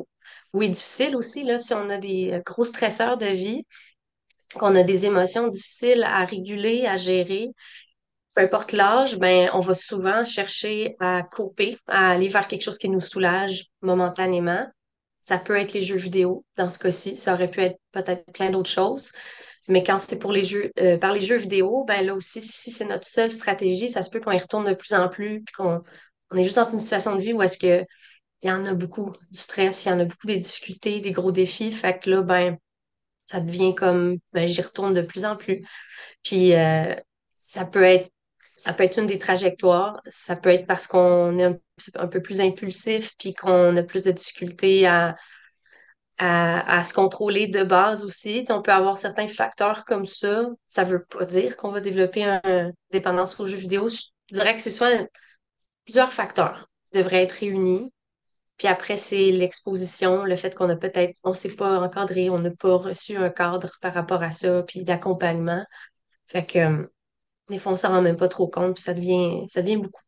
oui, 0.53 0.69
difficile 0.69 1.17
aussi, 1.17 1.45
là, 1.45 1.59
si 1.59 1.73
on 1.73 1.89
a 1.89 1.99
des 1.99 2.41
gros 2.45 2.65
stresseurs 2.65 3.17
de 3.17 3.27
vie, 3.27 3.65
qu'on 4.59 4.75
a 4.75 4.83
des 4.83 5.07
émotions 5.07 5.49
difficiles 5.49 6.05
à 6.05 6.25
réguler, 6.25 6.87
à 6.87 6.97
gérer, 6.97 7.49
peu 8.35 8.43
importe 8.43 8.73
l'âge, 8.73 9.19
ben, 9.19 9.51
on 9.53 9.61
va 9.61 9.75
souvent 9.75 10.25
chercher 10.25 10.97
à 11.01 11.23
couper, 11.23 11.79
à 11.87 12.11
aller 12.11 12.29
vers 12.29 12.49
quelque 12.49 12.63
chose 12.63 12.79
qui 12.79 12.89
nous 12.89 13.01
soulage 13.01 13.67
momentanément. 13.83 14.67
Ça 15.21 15.39
peut 15.39 15.57
être 15.57 15.73
les 15.73 15.83
jeux 15.83 15.97
vidéo 15.97 16.45
dans 16.57 16.71
ce 16.71 16.79
cas-ci. 16.79 17.17
Ça 17.17 17.35
aurait 17.35 17.51
pu 17.51 17.61
être 17.61 17.79
peut-être 17.93 18.25
plein 18.33 18.51
d'autres 18.51 18.71
choses. 18.71 19.13
Mais 19.73 19.83
quand 19.83 19.99
c'est 19.99 20.19
pour 20.19 20.33
les 20.33 20.45
jeux, 20.45 20.71
euh, 20.81 20.99
par 20.99 21.13
les 21.13 21.23
jeux 21.23 21.39
vidéo, 21.39 21.85
ben 21.85 22.05
là 22.05 22.15
aussi, 22.15 22.43
si 22.43 22.71
c'est 22.71 22.85
notre 22.85 23.07
seule 23.07 23.31
stratégie, 23.31 23.89
ça 23.89 24.03
se 24.03 24.11
peut 24.11 24.21
qu'on 24.21 24.33
y 24.33 24.39
retourne 24.39 24.67
de 24.67 24.75
plus 24.75 24.93
en 24.95 25.09
plus, 25.09 25.43
puis 25.43 25.55
qu'on 25.55 25.79
on 26.31 26.37
est 26.37 26.45
juste 26.45 26.57
dans 26.57 26.69
une 26.69 26.81
situation 26.81 27.17
de 27.17 27.23
vie 27.23 27.33
où 27.33 27.43
est-ce 27.43 27.59
que 27.59 27.85
il 28.43 28.49
y 28.49 28.53
en 28.53 28.67
a 28.67 28.75
beaucoup 28.75 29.13
du 29.31 29.39
stress, 29.39 29.85
il 29.85 29.89
y 29.91 29.93
en 29.93 30.01
a 30.01 30.05
beaucoup 30.05 30.27
des 30.27 30.39
difficultés, 30.39 31.01
des 31.01 31.13
gros 31.13 31.33
défis. 31.33 31.73
Fait 31.73 31.99
que 31.99 32.11
là, 32.11 32.23
ben, 32.23 32.59
ça 33.25 33.41
devient 33.41 33.75
comme, 33.75 34.19
ben, 34.33 34.47
j'y 34.49 34.63
retourne 34.63 34.95
de 34.95 35.03
plus 35.03 35.25
en 35.25 35.37
plus. 35.37 35.65
Puis 36.25 36.55
euh, 36.55 36.95
ça 37.37 37.65
peut 37.67 37.85
être 37.85 38.11
ça 38.57 38.73
peut 38.75 38.85
être 38.85 38.99
une 38.99 39.07
des 39.07 39.19
trajectoires. 39.19 40.01
Ça 40.09 40.37
peut 40.37 40.51
être 40.51 40.67
parce 40.67 40.87
qu'on 40.87 41.39
est 41.39 41.45
un, 41.97 42.07
peu 42.09 42.21
plus 42.23 42.41
impulsif 42.41 43.13
puis 43.19 43.35
qu'on 43.35 43.77
a 43.77 43.83
plus 43.83 44.03
de 44.05 44.13
difficultés 44.13 44.87
à, 44.87 45.17
à, 46.19 46.85
se 46.85 46.95
contrôler 46.95 47.47
de 47.47 47.65
base 47.65 48.05
aussi. 48.05 48.45
on 48.51 48.63
peut 48.63 48.73
avoir 48.73 48.97
certains 48.97 49.29
facteurs 49.29 49.85
comme 49.85 50.07
ça. 50.07 50.47
Ça 50.67 50.85
veut 50.85 51.05
pas 51.05 51.25
dire 51.25 51.57
qu'on 51.57 51.71
va 51.71 51.81
développer 51.81 52.25
une 52.25 52.73
dépendance 52.91 53.39
aux 53.41 53.47
jeux 53.47 53.57
vidéo. 53.57 53.89
Je 53.89 54.01
dirais 54.33 54.55
que 54.55 54.63
c'est 54.63 54.71
soit 54.71 55.09
plusieurs 55.85 56.13
facteurs 56.13 56.69
qui 56.87 56.99
devraient 56.99 57.23
être 57.23 57.33
réunis. 57.33 57.93
Puis 58.59 58.69
après, 58.69 58.97
c'est 58.97 59.33
l'exposition, 59.33 60.25
le 60.25 60.37
fait 60.37 60.55
qu'on 60.55 60.69
a 60.71 60.77
peut-être, 60.77 61.17
on 61.25 61.31
ne 61.31 61.35
s'est 61.35 61.57
pas 61.57 61.81
encadré, 61.81 62.31
on 62.31 62.39
n'a 62.39 62.51
pas 62.51 62.77
reçu 62.77 63.17
un 63.17 63.31
cadre 63.31 63.71
par 63.81 63.95
rapport 63.95 64.23
à 64.23 64.31
ça, 64.31 64.63
puis 64.63 64.85
d'accompagnement. 64.85 65.65
Fait 66.27 66.47
que 66.47 66.89
des 67.49 67.59
fois, 67.59 67.73
on 67.73 67.77
s'en 67.77 67.89
rend 67.89 68.03
même 68.03 68.17
pas 68.17 68.29
trop 68.29 68.49
compte, 68.49 68.75
puis 68.75 68.83
ça 68.83 68.95
devient, 68.95 69.47
ça 69.49 69.63
devient 69.63 69.79
beaucoup. 69.79 70.03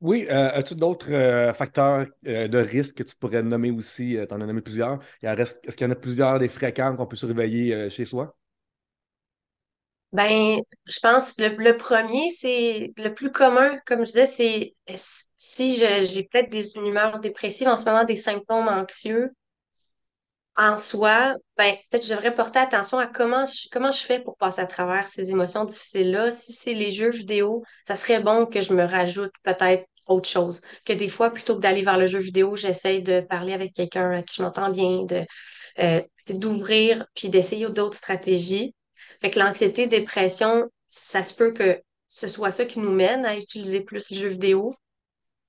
Oui, 0.00 0.26
euh, 0.30 0.50
as-tu 0.52 0.76
d'autres 0.76 1.10
euh, 1.10 1.52
facteurs 1.52 2.06
euh, 2.26 2.46
de 2.46 2.58
risque 2.58 2.98
que 2.98 3.02
tu 3.02 3.16
pourrais 3.16 3.42
nommer 3.42 3.72
aussi? 3.72 4.16
tu 4.28 4.34
en 4.34 4.40
as 4.40 4.46
nommé 4.46 4.60
plusieurs. 4.60 5.00
Est-ce 5.22 5.76
qu'il 5.76 5.86
y 5.86 5.90
en 5.90 5.92
a 5.92 5.96
plusieurs 5.96 6.38
des 6.38 6.48
fréquents 6.48 6.94
qu'on 6.94 7.06
peut 7.06 7.16
surveiller 7.16 7.90
chez 7.90 8.04
soi? 8.04 8.36
Ben, 10.12 10.60
je 10.86 11.00
pense 11.00 11.34
que 11.34 11.42
le, 11.42 11.76
premier, 11.76 12.30
c'est 12.30 12.92
le 12.96 13.12
plus 13.12 13.30
commun, 13.30 13.78
comme 13.86 14.06
je 14.06 14.12
disais, 14.12 14.26
c'est 14.26 14.74
si 15.36 15.74
j'ai 15.74 16.22
peut-être 16.22 16.48
des 16.48 16.76
une 16.76 16.86
humeur 16.86 17.18
dépressive, 17.18 17.68
en 17.68 17.76
ce 17.76 17.84
moment 17.84 18.04
des 18.04 18.16
symptômes 18.16 18.68
anxieux, 18.68 19.32
en 20.58 20.76
soi, 20.76 21.36
ben, 21.56 21.72
peut-être 21.88 22.02
que 22.02 22.08
je 22.08 22.14
devrais 22.14 22.34
porter 22.34 22.58
attention 22.58 22.98
à 22.98 23.06
comment 23.06 23.46
je, 23.46 24.02
fais 24.04 24.18
pour 24.18 24.36
passer 24.36 24.60
à 24.60 24.66
travers 24.66 25.06
ces 25.06 25.30
émotions 25.30 25.64
difficiles-là. 25.64 26.32
Si 26.32 26.52
c'est 26.52 26.74
les 26.74 26.90
jeux 26.90 27.10
vidéo, 27.10 27.62
ça 27.86 27.94
serait 27.94 28.20
bon 28.20 28.44
que 28.44 28.60
je 28.60 28.74
me 28.74 28.82
rajoute 28.82 29.30
peut-être 29.44 29.86
autre 30.08 30.28
chose. 30.28 30.60
Que 30.84 30.92
des 30.92 31.06
fois, 31.06 31.30
plutôt 31.30 31.54
que 31.54 31.60
d'aller 31.60 31.82
vers 31.82 31.96
le 31.96 32.06
jeu 32.06 32.18
vidéo, 32.18 32.56
j'essaye 32.56 33.04
de 33.04 33.20
parler 33.20 33.52
avec 33.52 33.72
quelqu'un 33.72 34.10
à 34.10 34.22
qui 34.22 34.36
je 34.38 34.42
m'entends 34.42 34.70
bien, 34.70 35.06
euh, 35.78 36.02
d'ouvrir 36.30 37.06
puis 37.14 37.28
d'essayer 37.28 37.68
d'autres 37.70 37.96
stratégies. 37.96 38.74
Fait 39.20 39.30
que 39.30 39.38
l'anxiété, 39.38 39.86
dépression, 39.86 40.64
ça 40.88 41.22
se 41.22 41.34
peut 41.34 41.52
que 41.52 41.80
ce 42.08 42.26
soit 42.26 42.50
ça 42.50 42.64
qui 42.64 42.80
nous 42.80 42.90
mène 42.92 43.24
à 43.24 43.36
utiliser 43.36 43.80
plus 43.82 44.10
le 44.10 44.16
jeu 44.16 44.28
vidéo. 44.28 44.74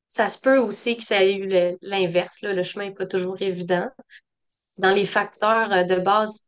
Ça 0.05 0.29
se 0.29 0.39
peut 0.39 0.57
aussi 0.57 0.97
que 0.97 1.03
ça 1.03 1.23
ait 1.23 1.33
eu 1.33 1.47
l'inverse, 1.81 2.41
le 2.43 2.61
chemin 2.63 2.85
n'est 2.85 2.93
pas 2.93 3.07
toujours 3.07 3.41
évident 3.41 3.89
dans 4.79 4.91
les 4.91 5.05
facteurs 5.05 5.71
euh, 5.71 5.83
de 5.83 5.95
base, 5.99 6.47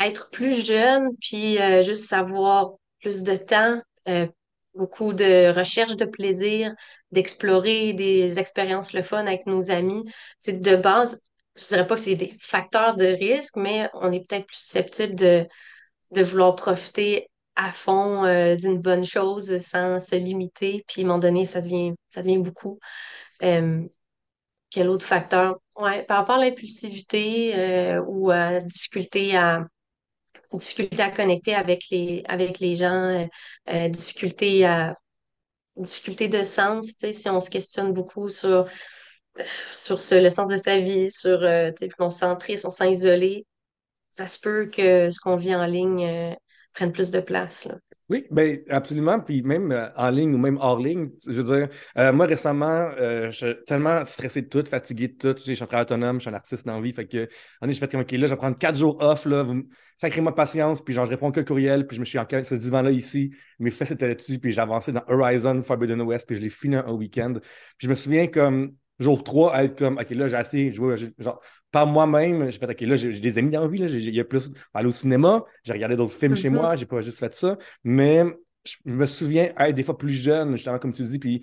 être 0.00 0.30
plus 0.30 0.66
jeune, 0.66 1.10
puis 1.20 1.58
euh, 1.60 1.82
juste 1.82 2.06
savoir 2.08 2.72
plus 3.00 3.22
de 3.22 3.36
temps, 3.36 3.80
euh, 4.08 4.26
beaucoup 4.74 5.12
de 5.12 5.52
recherche 5.52 5.96
de 5.96 6.06
plaisir, 6.06 6.72
d'explorer 7.12 7.92
des 7.92 8.38
expériences 8.38 8.94
le 8.94 9.02
fun 9.02 9.26
avec 9.26 9.46
nos 9.46 9.70
amis. 9.70 10.02
C'est 10.38 10.60
de 10.60 10.76
base, 10.76 11.20
je 11.54 11.66
dirais 11.66 11.86
pas 11.86 11.96
que 11.96 12.00
c'est 12.00 12.16
des 12.16 12.34
facteurs 12.40 12.96
de 12.96 13.04
risque, 13.04 13.56
mais 13.56 13.90
on 13.94 14.10
est 14.10 14.26
peut-être 14.26 14.46
plus 14.46 14.56
susceptible 14.56 15.14
de, 15.14 15.46
de 16.12 16.22
vouloir 16.22 16.54
profiter 16.54 17.28
à 17.56 17.72
fond 17.72 18.22
d'une 18.56 18.78
bonne 18.78 19.04
chose 19.04 19.58
sans 19.58 20.00
se 20.00 20.14
limiter, 20.14 20.82
puis 20.86 21.02
à 21.02 21.04
un 21.04 21.08
moment 21.08 21.18
donné, 21.18 21.44
ça 21.44 21.60
devient, 21.60 21.92
ça 22.08 22.22
devient 22.22 22.38
beaucoup. 22.38 22.78
quel 24.70 24.88
autre 24.88 25.04
facteur? 25.04 25.58
Ouais, 25.80 26.04
par 26.04 26.18
rapport 26.18 26.36
à 26.36 26.40
l'impulsivité 26.44 27.56
euh, 27.56 28.02
ou 28.06 28.30
à 28.30 28.60
difficulté 28.60 29.34
à 29.34 29.66
difficulté 30.52 31.02
à 31.02 31.10
connecter 31.10 31.54
avec 31.54 31.84
les 31.90 32.22
avec 32.28 32.60
les 32.60 32.74
gens, 32.74 32.92
euh, 32.94 33.26
euh, 33.70 33.88
difficulté 33.88 34.66
à 34.66 34.94
difficulté 35.76 36.28
de 36.28 36.44
sens, 36.44 36.94
si 37.12 37.30
on 37.30 37.40
se 37.40 37.50
questionne 37.50 37.92
beaucoup 37.94 38.28
sur 38.30 38.66
sur 39.44 39.98
le 40.12 40.28
sens 40.30 40.48
de 40.48 40.56
sa 40.58 40.80
vie, 40.80 41.10
sur 41.10 41.40
tu 41.40 41.46
sais, 41.86 41.90
on 41.98 42.10
se 42.10 42.18
centre, 42.20 42.46
on 42.64 42.70
sent 42.70 42.90
isolé, 42.90 43.46
ça 44.12 44.26
se 44.26 44.38
peut 44.40 44.66
que 44.72 45.10
ce 45.10 45.20
qu'on 45.20 45.36
vit 45.36 45.54
en 45.54 45.66
ligne 45.66 46.36
prenne 46.74 46.92
plus 46.92 47.10
de 47.10 47.20
place. 47.20 47.68
Oui, 48.10 48.26
ben 48.32 48.58
absolument. 48.70 49.20
Puis 49.20 49.40
même 49.42 49.70
euh, 49.70 49.88
en 49.94 50.10
ligne 50.10 50.34
ou 50.34 50.38
même 50.38 50.58
hors 50.60 50.80
ligne, 50.80 51.10
je 51.24 51.40
veux 51.40 51.56
dire, 51.56 51.68
euh, 51.96 52.12
moi 52.12 52.26
récemment, 52.26 52.90
euh, 52.98 53.30
je 53.30 53.46
suis 53.46 53.64
tellement 53.66 54.04
stressé 54.04 54.42
de 54.42 54.48
tout, 54.48 54.64
fatigué 54.68 55.06
de 55.06 55.14
tout. 55.16 55.40
Je 55.46 55.52
suis 55.52 55.64
un 55.64 55.80
autonome, 55.80 56.16
je 56.16 56.22
suis 56.22 56.30
un 56.30 56.34
artiste 56.34 56.66
dans 56.66 56.74
la 56.74 56.82
vie. 56.82 56.92
Fait 56.92 57.06
que, 57.06 57.28
on 57.62 57.68
est, 57.68 57.72
je 57.72 57.78
fais 57.78 57.86
comme, 57.86 58.00
OK, 58.00 58.10
là, 58.10 58.26
je 58.26 58.32
vais 58.32 58.36
prendre 58.36 58.58
quatre 58.58 58.76
jours 58.76 59.00
off, 59.00 59.26
là, 59.26 59.44
vous 59.44 59.62
sacrez-moi 59.96 60.34
patience, 60.34 60.82
puis 60.82 60.92
genre, 60.92 61.06
je 61.06 61.10
réponds 61.10 61.30
que 61.30 61.40
courriel, 61.40 61.86
puis 61.86 61.94
je 61.94 62.00
me 62.00 62.04
suis 62.04 62.18
encore 62.18 62.44
ce 62.44 62.54
divan-là 62.56 62.90
ici, 62.90 63.32
mes 63.60 63.70
fesses 63.70 63.92
étaient 63.92 64.08
là-dessus, 64.08 64.38
puis 64.40 64.50
j'ai 64.50 64.60
avancé 64.60 64.90
dans 64.92 65.04
Horizon 65.06 65.62
Forbidden 65.62 66.00
West, 66.00 66.26
puis 66.26 66.36
je 66.36 66.40
l'ai 66.40 66.48
fini 66.48 66.76
un 66.76 66.90
week-end. 66.92 67.34
Puis 67.34 67.86
je 67.86 67.88
me 67.88 67.94
souviens 67.94 68.26
comme, 68.26 68.72
jour 69.00 69.24
3, 69.24 69.54
à 69.54 69.64
être 69.64 69.78
comme, 69.78 69.98
OK, 69.98 70.10
là, 70.10 70.28
j'ai 70.28 70.36
assez 70.36 70.72
joué, 70.72 70.94
genre, 71.18 71.40
par 71.70 71.86
moi-même, 71.86 72.50
j'ai 72.50 72.58
fait, 72.58 72.70
OK, 72.70 72.80
là, 72.82 72.96
j'ai 72.96 73.18
des 73.18 73.38
amis 73.38 73.50
dans 73.50 73.62
la 73.62 73.68
vie, 73.68 73.80
il 73.80 74.14
y 74.14 74.20
a 74.20 74.24
plus 74.24 74.52
aller 74.74 74.88
au 74.88 74.92
cinéma, 74.92 75.44
j'ai 75.64 75.72
regardé 75.72 75.96
d'autres 75.96 76.14
films 76.14 76.36
chez 76.36 76.48
mm-hmm. 76.48 76.54
moi, 76.54 76.76
j'ai 76.76 76.86
pas 76.86 77.00
juste 77.00 77.18
fait 77.18 77.34
ça, 77.34 77.56
mais 77.82 78.24
je 78.64 78.76
me 78.84 79.06
souviens 79.06 79.52
être 79.58 79.74
des 79.74 79.82
fois 79.82 79.96
plus 79.96 80.12
jeune, 80.12 80.52
justement, 80.52 80.78
comme 80.78 80.92
tu 80.92 81.02
dis, 81.02 81.18
puis 81.18 81.42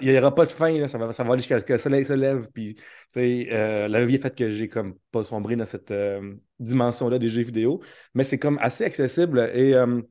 il 0.00 0.10
n'y 0.10 0.18
aura 0.18 0.34
pas 0.34 0.46
de 0.46 0.50
fin, 0.50 0.88
ça, 0.88 0.98
va, 0.98 1.12
ça 1.12 1.22
va 1.22 1.32
aller 1.32 1.42
jusqu'à 1.42 1.60
ce 1.60 1.64
que 1.64 1.72
le 1.74 1.78
soleil 1.78 2.04
se 2.04 2.12
lève, 2.12 2.48
puis 2.52 2.76
euh, 3.16 3.88
la 3.88 4.04
vie 4.04 4.16
a 4.16 4.20
fait 4.20 4.34
que 4.34 4.50
j'ai 4.50 4.68
comme 4.68 4.96
pas 5.12 5.22
sombré 5.22 5.54
dans 5.56 5.64
cette 5.64 5.92
euh, 5.92 6.34
dimension-là 6.58 7.18
des 7.18 7.28
jeux 7.28 7.42
vidéo, 7.42 7.80
mais 8.14 8.24
c'est 8.24 8.38
comme 8.38 8.58
assez 8.60 8.84
accessible 8.84 9.50
et 9.54 9.74
euh, 9.74 10.02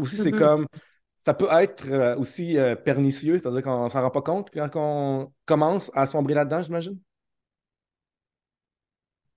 aussi 0.00 0.16
c'est 0.16 0.30
mm-hmm. 0.30 0.38
comme 0.38 0.66
ça 1.20 1.34
peut 1.34 1.48
être 1.52 1.86
euh, 1.90 2.16
aussi 2.16 2.58
euh, 2.58 2.74
pernicieux, 2.74 3.38
c'est-à-dire 3.38 3.62
qu'on 3.62 3.84
ne 3.84 3.90
s'en 3.90 4.02
rend 4.02 4.10
pas 4.10 4.22
compte 4.22 4.48
quand 4.52 4.70
on 4.74 5.32
commence 5.44 5.90
à 5.94 6.06
sombrer 6.06 6.34
là-dedans, 6.34 6.62
j'imagine? 6.62 6.98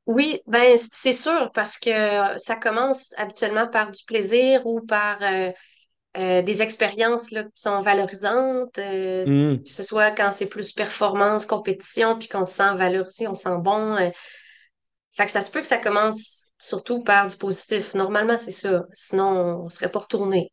Oui, 0.05 0.41
ben 0.47 0.77
c'est 0.91 1.13
sûr, 1.13 1.51
parce 1.53 1.77
que 1.77 1.89
ça 2.37 2.55
commence 2.57 3.13
habituellement 3.17 3.67
par 3.67 3.91
du 3.91 4.03
plaisir 4.03 4.65
ou 4.65 4.81
par 4.81 5.19
euh, 5.21 6.41
des 6.41 6.61
expériences 6.61 7.31
là, 7.31 7.45
qui 7.45 7.61
sont 7.61 7.79
valorisantes, 7.79 8.77
mmh. 8.77 9.63
que 9.63 9.69
ce 9.69 9.83
soit 9.83 10.11
quand 10.11 10.33
c'est 10.33 10.45
plus 10.45 10.73
performance, 10.73 11.45
compétition, 11.45 12.17
puis 12.17 12.27
qu'on 12.27 12.45
se 12.45 12.55
sent 12.55 12.75
valorisé, 12.75 13.27
on 13.27 13.33
se 13.33 13.43
sent 13.43 13.57
bon. 13.59 13.97
Fait 15.15 15.25
que 15.25 15.31
ça 15.31 15.41
se 15.41 15.51
peut 15.51 15.61
que 15.61 15.67
ça 15.67 15.77
commence 15.77 16.47
surtout 16.59 17.01
par 17.01 17.27
du 17.27 17.37
positif. 17.37 17.93
Normalement, 17.93 18.37
c'est 18.37 18.51
ça. 18.51 18.83
Sinon, 18.93 19.27
on 19.61 19.63
ne 19.65 19.69
serait 19.69 19.91
pas 19.91 19.99
retourné. 19.99 20.51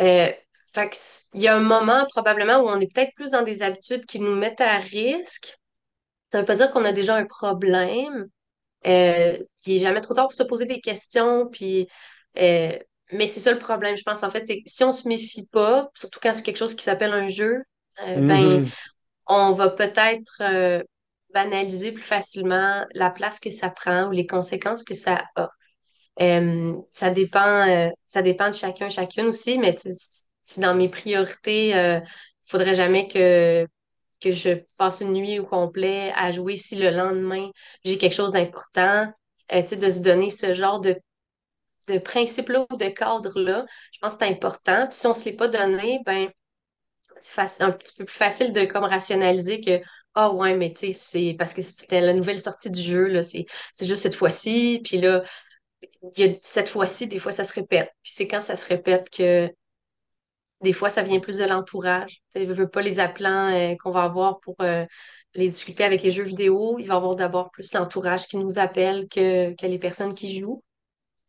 Euh, 0.00 0.32
fait 0.72 1.26
il 1.34 1.42
y 1.42 1.48
a 1.48 1.56
un 1.56 1.60
moment 1.60 2.06
probablement 2.10 2.58
où 2.58 2.68
on 2.68 2.80
est 2.80 2.92
peut-être 2.92 3.14
plus 3.14 3.30
dans 3.30 3.42
des 3.42 3.62
habitudes 3.62 4.06
qui 4.06 4.20
nous 4.20 4.36
mettent 4.36 4.60
à 4.60 4.78
risque. 4.78 5.58
Ça 6.30 6.38
ne 6.38 6.42
veut 6.42 6.46
pas 6.46 6.54
dire 6.54 6.70
qu'on 6.70 6.84
a 6.84 6.92
déjà 6.92 7.16
un 7.16 7.26
problème. 7.26 8.28
Euh, 8.86 9.36
il 9.66 9.74
n'est 9.74 9.80
jamais 9.80 10.00
trop 10.00 10.14
tard 10.14 10.28
pour 10.28 10.36
se 10.36 10.42
poser 10.44 10.66
des 10.66 10.80
questions. 10.80 11.48
Puis, 11.50 11.88
euh, 12.38 12.72
mais 13.12 13.26
c'est 13.26 13.40
ça 13.40 13.52
le 13.52 13.58
problème, 13.58 13.96
je 13.96 14.04
pense. 14.04 14.22
En 14.22 14.30
fait, 14.30 14.44
c'est 14.44 14.62
si 14.64 14.84
on 14.84 14.92
se 14.92 15.08
méfie 15.08 15.46
pas, 15.46 15.90
surtout 15.94 16.20
quand 16.22 16.32
c'est 16.34 16.42
quelque 16.42 16.56
chose 16.56 16.76
qui 16.76 16.84
s'appelle 16.84 17.12
un 17.12 17.26
jeu, 17.26 17.62
euh, 18.06 18.16
ben, 18.16 18.64
mm-hmm. 18.64 18.68
on 19.26 19.52
va 19.52 19.70
peut-être 19.70 20.84
banaliser 21.34 21.92
plus 21.92 22.02
facilement 22.02 22.86
la 22.94 23.10
place 23.10 23.40
que 23.40 23.50
ça 23.50 23.70
prend 23.70 24.06
ou 24.06 24.10
les 24.12 24.26
conséquences 24.26 24.84
que 24.84 24.94
ça 24.94 25.24
a. 25.36 25.48
Euh, 26.20 26.76
ça 26.92 27.10
dépend, 27.10 27.66
euh, 27.68 27.88
ça 28.06 28.22
dépend 28.22 28.48
de 28.48 28.54
chacun, 28.54 28.88
chacune 28.88 29.26
aussi, 29.26 29.58
mais 29.58 29.74
si 30.42 30.60
dans 30.60 30.74
mes 30.74 30.88
priorités, 30.88 31.68
il 31.68 31.74
euh, 31.74 32.00
faudrait 32.42 32.74
jamais 32.74 33.08
que, 33.08 33.66
que 34.20 34.32
je 34.32 34.50
passe 34.76 35.00
une 35.00 35.12
nuit 35.14 35.38
au 35.38 35.46
complet 35.46 36.12
à 36.16 36.30
jouer 36.30 36.56
si 36.56 36.76
le 36.76 36.90
lendemain 36.90 37.50
j'ai 37.84 37.98
quelque 37.98 38.14
chose 38.14 38.32
d'important, 38.32 39.10
de 39.50 39.90
se 39.90 40.00
donner 40.00 40.30
ce 40.30 40.52
genre 40.54 40.80
de, 40.80 40.96
de 41.88 41.98
principe-là 41.98 42.66
ou 42.70 42.76
de 42.76 42.88
cadre-là, 42.88 43.66
je 43.92 43.98
pense 44.00 44.14
que 44.16 44.24
c'est 44.24 44.32
important. 44.32 44.86
Puis 44.88 44.98
si 44.98 45.06
on 45.06 45.10
ne 45.10 45.14
se 45.14 45.24
l'est 45.26 45.32
pas 45.36 45.48
donné, 45.48 46.00
ben 46.06 46.28
c'est 47.20 47.62
un 47.62 47.72
petit 47.72 47.94
peu 47.96 48.04
plus 48.04 48.16
facile 48.16 48.52
de 48.52 48.64
comme 48.64 48.84
rationaliser 48.84 49.60
que 49.60 49.80
ah 50.14 50.30
ouais, 50.32 50.56
mais 50.56 50.72
tu 50.72 50.88
sais, 50.88 50.92
c'est 50.92 51.36
parce 51.38 51.54
que 51.54 51.62
c'était 51.62 52.00
la 52.00 52.12
nouvelle 52.12 52.38
sortie 52.40 52.70
du 52.70 52.80
jeu, 52.82 53.06
là, 53.06 53.22
c'est 53.22 53.46
juste 53.82 54.02
cette 54.02 54.16
fois-ci, 54.16 54.80
puis 54.84 55.00
là, 55.00 55.22
cette 56.42 56.68
fois-ci, 56.68 57.06
des 57.08 57.18
fois, 57.18 57.32
ça 57.32 57.44
se 57.44 57.52
répète. 57.54 57.90
Puis 58.02 58.12
c'est 58.14 58.28
quand 58.28 58.42
ça 58.42 58.56
se 58.56 58.66
répète 58.68 59.10
que 59.10 59.50
Des 60.62 60.72
fois, 60.74 60.90
ça 60.90 61.02
vient 61.02 61.20
plus 61.20 61.38
de 61.38 61.44
l'entourage. 61.44 62.20
Je 62.34 62.44
veux 62.44 62.68
pas 62.68 62.82
les 62.82 63.00
appelants 63.00 63.48
euh, 63.50 63.74
qu'on 63.82 63.92
va 63.92 64.02
avoir 64.02 64.40
pour 64.40 64.56
euh, 64.60 64.84
les 65.34 65.48
difficultés 65.48 65.84
avec 65.84 66.02
les 66.02 66.10
jeux 66.10 66.24
vidéo. 66.24 66.76
Il 66.78 66.86
va 66.86 66.94
y 66.94 66.96
avoir 66.98 67.16
d'abord 67.16 67.50
plus 67.50 67.72
l'entourage 67.72 68.26
qui 68.26 68.36
nous 68.36 68.58
appelle 68.58 69.08
que, 69.08 69.54
que 69.54 69.66
les 69.66 69.78
personnes 69.78 70.14
qui 70.14 70.38
jouent. 70.38 70.62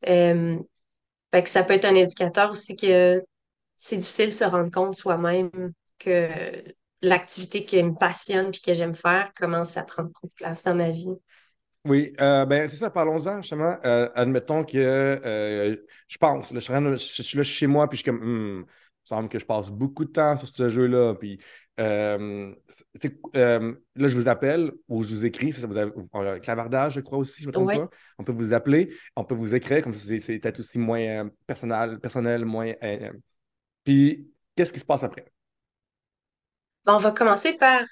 Euh, 0.10 0.58
fait 1.34 1.44
que 1.44 1.50
ça 1.50 1.64
peut 1.64 1.74
être 1.76 1.86
un 1.86 1.96
indicateur 1.96 2.52
aussi 2.52 2.76
que 2.78 3.24
c'est 3.78 3.98
difficile 3.98 4.28
de 4.28 4.32
se 4.32 4.46
rendre 4.46 4.72
compte 4.72 4.96
soi-même 4.96 5.52
que 6.00 6.30
l'activité 7.02 7.66
qui 7.66 7.82
me 7.84 7.96
passionne 7.96 8.52
puis 8.52 8.62
que 8.62 8.74
j'aime 8.74 8.94
faire 8.96 9.34
commence 9.36 9.78
à 9.78 9.84
prendre 9.84 10.12
trop 10.14 10.28
de 10.28 10.34
place 10.34 10.64
dans 10.64 10.76
ma 10.76 10.92
vie. 10.92 11.10
Oui, 11.86 12.14
euh, 12.22 12.46
ben 12.46 12.68
c'est 12.68 12.78
ça, 12.78 12.92
parlons-en 12.92 13.42
justement. 13.42 13.76
Euh, 13.86 14.08
admettons 14.14 14.64
que 14.64 14.78
euh, 14.78 15.76
je 16.08 16.18
pense, 16.18 16.52
là, 16.52 16.60
je, 16.60 16.96
suis 16.96 17.38
là 17.38 17.44
chez 17.44 17.66
moi, 17.66 17.90
puis 17.90 17.98
je 17.98 18.04
suis 18.04 18.12
comme, 18.12 18.22
hmm, 18.22 18.60
il 18.60 18.62
me 18.62 18.66
semble 19.04 19.30
que 19.30 19.40
je 19.40 19.46
passe 19.46 19.72
beaucoup 19.72 20.06
de 20.06 20.12
temps 20.12 20.38
sur 20.38 20.48
ce 20.48 20.70
jeu-là. 20.70 21.16
Puis 21.16 21.40
là, 21.78 22.20
je 23.00 24.16
vous 24.16 24.28
appelle 24.28 24.72
ou 24.88 25.04
je 25.04 25.10
vous 25.10 25.26
écris, 25.26 25.54
ça, 25.54 25.66
vous 25.66 25.76
avez, 25.76 25.92
clavardage, 26.42 26.94
je 26.94 27.00
crois 27.00 27.18
aussi, 27.18 27.42
je 27.42 27.48
me 27.48 27.52
trompe 27.52 27.74
pas. 27.74 27.90
On 28.20 28.24
peut 28.24 28.32
vous 28.32 28.54
appeler, 28.54 28.94
on 29.16 29.24
peut 29.24 29.36
vous 29.36 29.56
écrire, 29.56 29.82
comme 29.82 29.96
ça, 29.96 30.20
c'est 30.20 30.38
peut-être 30.38 30.60
aussi 30.60 30.78
moins 30.78 31.32
personnel, 31.48 32.00
personnel, 32.00 32.46
moins. 32.46 32.74
puis, 33.84 34.32
qu'est-ce 34.56 34.72
qui 34.72 34.80
se 34.80 34.86
passe 34.86 35.04
après? 35.04 35.26
on 36.86 36.98
va 36.98 37.12
commencer 37.12 37.58
par 37.58 37.84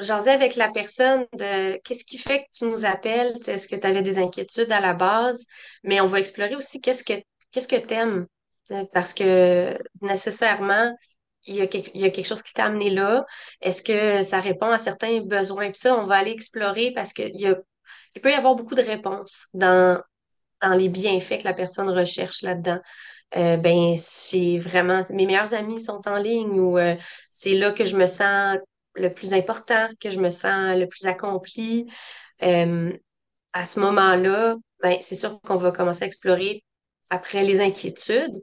jaser 0.00 0.30
avec 0.30 0.56
la 0.56 0.70
personne 0.70 1.26
de 1.32 1.76
qu'est-ce 1.82 2.04
qui 2.04 2.18
fait 2.18 2.40
que 2.40 2.48
tu 2.52 2.64
nous 2.66 2.84
appelles, 2.84 3.38
est-ce 3.46 3.68
que 3.68 3.76
tu 3.76 3.86
avais 3.86 4.02
des 4.02 4.18
inquiétudes 4.18 4.72
à 4.72 4.80
la 4.80 4.94
base, 4.94 5.46
mais 5.82 6.00
on 6.00 6.06
va 6.06 6.18
explorer 6.18 6.54
aussi 6.56 6.80
qu'est-ce 6.80 7.04
que 7.04 7.14
qu'est-ce 7.50 7.68
que 7.68 7.76
tu 7.76 7.94
aimes 7.94 8.26
parce 8.92 9.14
que 9.14 9.78
nécessairement 10.02 10.94
il 11.46 11.54
y, 11.54 11.60
a 11.62 11.66
quelque, 11.66 11.90
il 11.94 12.24
chose 12.26 12.42
qui 12.42 12.52
t'a 12.52 12.66
amené 12.66 12.90
là. 12.90 13.24
Est-ce 13.62 13.82
que 13.82 14.22
ça 14.22 14.40
répond 14.40 14.70
à 14.70 14.78
certains 14.78 15.20
besoins? 15.20 15.70
Puis 15.70 15.80
ça, 15.80 15.96
on 15.96 16.04
va 16.04 16.16
aller 16.16 16.32
explorer 16.32 16.92
parce 16.94 17.12
qu'il 17.12 17.40
y 17.40 17.46
a, 17.46 17.56
il 18.14 18.20
peut 18.20 18.30
y 18.30 18.34
avoir 18.34 18.54
beaucoup 18.54 18.74
de 18.74 18.82
réponses 18.82 19.46
dans, 19.54 19.98
dans 20.60 20.74
les 20.74 20.88
bienfaits 20.88 21.38
que 21.38 21.44
la 21.44 21.54
personne 21.54 21.88
recherche 21.88 22.42
là-dedans. 22.42 22.80
Euh, 23.36 23.56
ben, 23.56 23.94
c'est 23.96 24.58
vraiment, 24.58 25.00
mes 25.10 25.26
meilleurs 25.26 25.54
amis 25.54 25.80
sont 25.80 26.00
en 26.06 26.16
ligne 26.16 26.60
ou 26.60 26.78
euh, 26.78 26.96
c'est 27.30 27.54
là 27.54 27.72
que 27.72 27.84
je 27.84 27.96
me 27.96 28.06
sens 28.06 28.58
le 28.98 29.12
plus 29.12 29.34
important, 29.34 29.88
que 30.00 30.10
je 30.10 30.18
me 30.18 30.30
sens 30.30 30.76
le 30.76 30.86
plus 30.86 31.06
accompli. 31.06 31.90
Euh, 32.42 32.92
à 33.52 33.64
ce 33.64 33.80
moment-là, 33.80 34.56
ben, 34.82 34.98
c'est 35.00 35.14
sûr 35.14 35.40
qu'on 35.42 35.56
va 35.56 35.72
commencer 35.72 36.04
à 36.04 36.06
explorer 36.06 36.64
après 37.10 37.44
les 37.44 37.60
inquiétudes. 37.60 38.36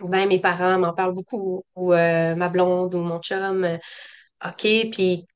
Ben, 0.00 0.28
mes 0.28 0.40
parents 0.40 0.78
m'en 0.78 0.92
parlent 0.94 1.14
beaucoup, 1.14 1.64
ou 1.76 1.92
euh, 1.92 2.34
ma 2.34 2.48
blonde 2.48 2.94
ou 2.94 3.00
mon 3.00 3.20
chum. 3.20 3.64
Euh, 3.64 3.78
OK, 4.44 4.66
puis 4.92 5.26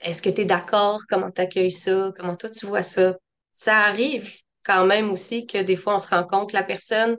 est-ce 0.00 0.22
que 0.22 0.30
tu 0.30 0.42
es 0.42 0.44
d'accord? 0.44 1.00
Comment 1.08 1.30
tu 1.30 1.40
accueilles 1.42 1.72
ça? 1.72 2.12
Comment 2.16 2.36
toi 2.36 2.50
tu 2.50 2.66
vois 2.66 2.82
ça? 2.82 3.16
Ça 3.52 3.78
arrive 3.80 4.30
quand 4.64 4.86
même 4.86 5.10
aussi 5.10 5.46
que 5.46 5.62
des 5.62 5.76
fois 5.76 5.96
on 5.96 5.98
se 5.98 6.08
rend 6.08 6.24
compte 6.24 6.50
que 6.50 6.56
la 6.56 6.64
personne 6.64 7.16